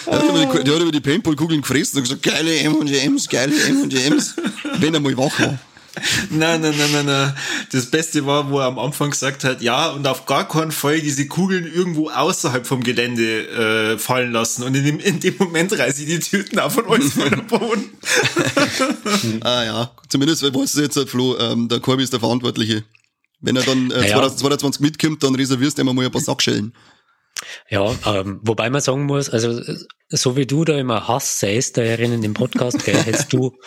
[0.06, 3.56] Der hat, über die, der hat über die Paintball-Kugeln gefressen und gesagt, geile M&M's, geile
[3.56, 4.36] M&M's,
[4.80, 5.60] wenn er mal wach war.
[6.30, 7.34] Nein, nein, nein, nein, nein.
[7.72, 11.00] Das Beste war, wo er am Anfang gesagt hat, ja, und auf gar keinen Fall
[11.00, 14.64] diese Kugeln irgendwo außerhalb vom Gelände äh, fallen lassen.
[14.64, 17.48] Und in dem, in dem Moment reiße ich die Tüten auf und alles von den
[17.48, 17.90] Boden.
[19.42, 22.84] ah ja, zumindest weißt du jetzt, halt, Flo, ähm, der Corby ist der Verantwortliche.
[23.42, 26.74] Wenn er dann äh, ja, 2022 mitkommt, dann reservierst du immer mal ein paar Sackschellen.
[27.70, 29.62] Ja, ähm, wobei man sagen muss, also
[30.10, 33.58] so wie du da immer Hass säst, da in dem Podcast, gell, hättest du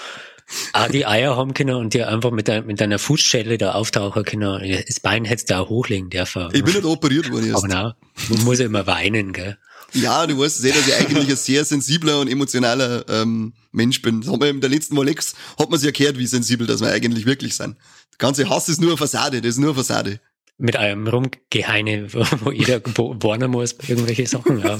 [0.72, 4.24] auch die Eier haben können und dir einfach mit, dein, mit deiner Fußschelle da auftauchen
[4.24, 4.82] können.
[4.86, 6.48] Das Bein hättest du auch hochlegen dürfen.
[6.52, 7.56] Ich bin nicht operiert worden jetzt.
[7.56, 7.92] Aber nein,
[8.30, 9.58] man muss ja immer weinen, gell.
[9.92, 14.20] Ja, du weißt sehr, dass ich eigentlich ein sehr sensibler und emotionaler ähm, Mensch bin.
[14.20, 16.90] Das haben wir in der letzten Molex, hat man sich erklärt, wie sensibel dass wir
[16.90, 17.76] eigentlich wirklich sind.
[18.12, 20.20] Der ganze Hass ist nur eine Fassade, das ist nur eine Fassade
[20.58, 24.62] mit einem Rumgeheine, wo jeder warnen muss bei irgendwelche Sachen.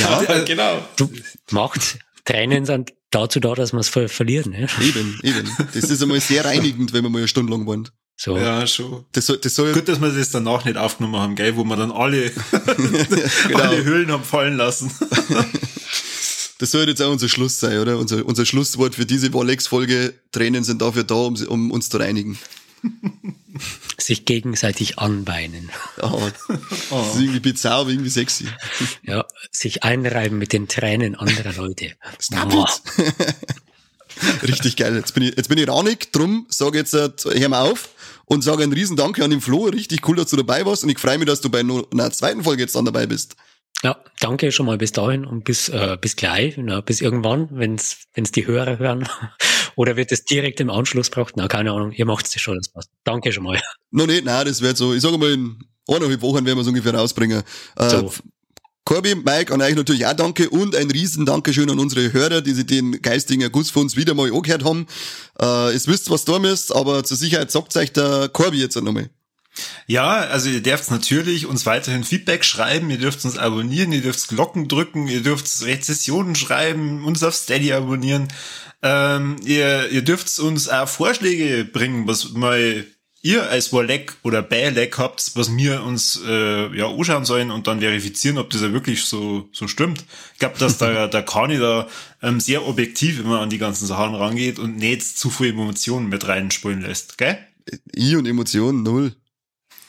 [0.00, 0.86] Ja, ja genau.
[0.96, 1.10] Du
[1.50, 4.46] macht Tränen sind dazu da, dass man es ver verliert.
[4.46, 4.68] Ne?
[4.80, 5.50] Eben, eben.
[5.74, 7.92] Das ist einmal sehr reinigend, wenn man mal eine Stunde lang wohnt.
[8.16, 8.36] So.
[8.36, 9.04] Ja, schon.
[9.12, 11.76] Das soll, das soll Gut, dass wir das danach nicht aufgenommen haben, gell, wo wir
[11.76, 12.30] dann alle,
[13.48, 13.58] genau.
[13.60, 14.90] alle Höhlen haben fallen lassen.
[16.58, 17.96] das soll jetzt auch unser Schluss sein, oder?
[17.96, 20.14] Unser, unser Schlusswort für diese Wallex-Folge.
[20.32, 22.38] Tränen sind dafür da, um, um uns zu reinigen.
[23.98, 25.70] Sich gegenseitig anweinen.
[26.00, 26.30] Oh,
[26.90, 28.46] das ist irgendwie bizarr, aber irgendwie sexy.
[29.02, 31.92] Ja, sich einreiben mit den Tränen anderer Leute.
[32.20, 32.66] Stop oh.
[34.46, 34.94] Richtig geil.
[34.96, 37.88] Jetzt bin ich, jetzt bin ich raunig, drum sage jetzt, äh, hör mal auf
[38.26, 39.64] und sage einen riesen Danke an den Flo.
[39.64, 42.44] Richtig cool, dass du dabei warst und ich freue mich, dass du bei einer zweiten
[42.44, 43.36] Folge jetzt dann dabei bist.
[43.82, 47.98] Ja, danke schon mal bis dahin und bis, äh, bis gleich, na, bis irgendwann, wenn's
[48.14, 49.08] wenn's die Hörer hören.
[49.78, 51.36] Oder wird es direkt im Anschluss braucht?
[51.36, 52.90] Na, keine Ahnung, ihr macht es schon, das passt.
[53.04, 53.60] Danke schon mal.
[53.92, 55.56] Noch nicht, nein, das wird so, ich sage mal, in
[55.86, 57.44] eineinhalb Wochen werden wir es ungefähr rausbringen.
[57.76, 58.12] Äh, so.
[58.84, 62.54] Corby, Mike, an euch natürlich auch danke und ein riesen Dankeschön an unsere Hörer, die
[62.54, 64.88] sich den geistigen Erguss von uns wieder mal angehört haben.
[65.40, 69.10] Äh, ihr wisst, was da ist, aber zur Sicherheit sagt euch der Corby jetzt nochmal.
[69.86, 74.28] Ja, also ihr dürft natürlich uns weiterhin Feedback schreiben, ihr dürft uns abonnieren, ihr dürft
[74.28, 78.28] Glocken drücken, ihr dürft Rezessionen schreiben, uns auf Steady abonnieren.
[78.82, 82.86] Ähm, ihr, ihr dürft uns auch Vorschläge bringen, was mal
[83.22, 87.80] ihr als Warleck oder Bäleck habt, was wir uns äh, ja anschauen sollen und dann
[87.80, 90.04] verifizieren, ob das ja wirklich so so stimmt.
[90.34, 91.88] Ich glaube, dass der, der Kani da
[92.22, 96.28] ähm, sehr objektiv immer an die ganzen Sachen rangeht und nicht zu viel Emotionen mit
[96.28, 97.38] reinspulen lässt, gell?
[97.96, 99.14] I und Emotionen null.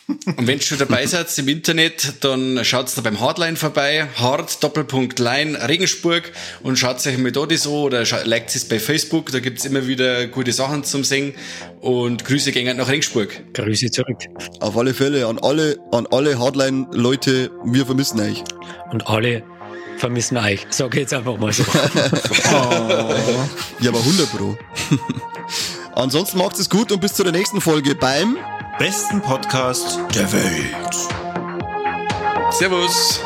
[0.10, 4.64] Und wenn ihr schon dabei seid im Internet, dann schaut da beim Hardline vorbei, Hard
[4.64, 6.32] Doppelpunkt Line Regensburg
[6.64, 9.86] und schaut euch mal da das an oder liked es bei Facebook, da gibt's immer
[9.86, 11.36] wieder gute Sachen zum Singen
[11.82, 13.30] und Grüße gehen nach Regensburg.
[13.54, 14.18] Grüße zurück.
[14.60, 18.44] Auf alle Fälle an alle, an alle Hardline Leute, wir vermissen euch.
[18.92, 19.44] Und alle
[19.98, 20.66] vermissen euch.
[20.72, 21.64] Sag jetzt einfach mal so.
[21.64, 21.76] oh.
[23.80, 24.58] Ja, aber 100 Pro.
[25.96, 28.38] Ansonsten macht es gut und bis zu der nächsten Folge beim
[28.80, 31.10] besten Podcast der Welt.
[32.54, 33.22] Servus.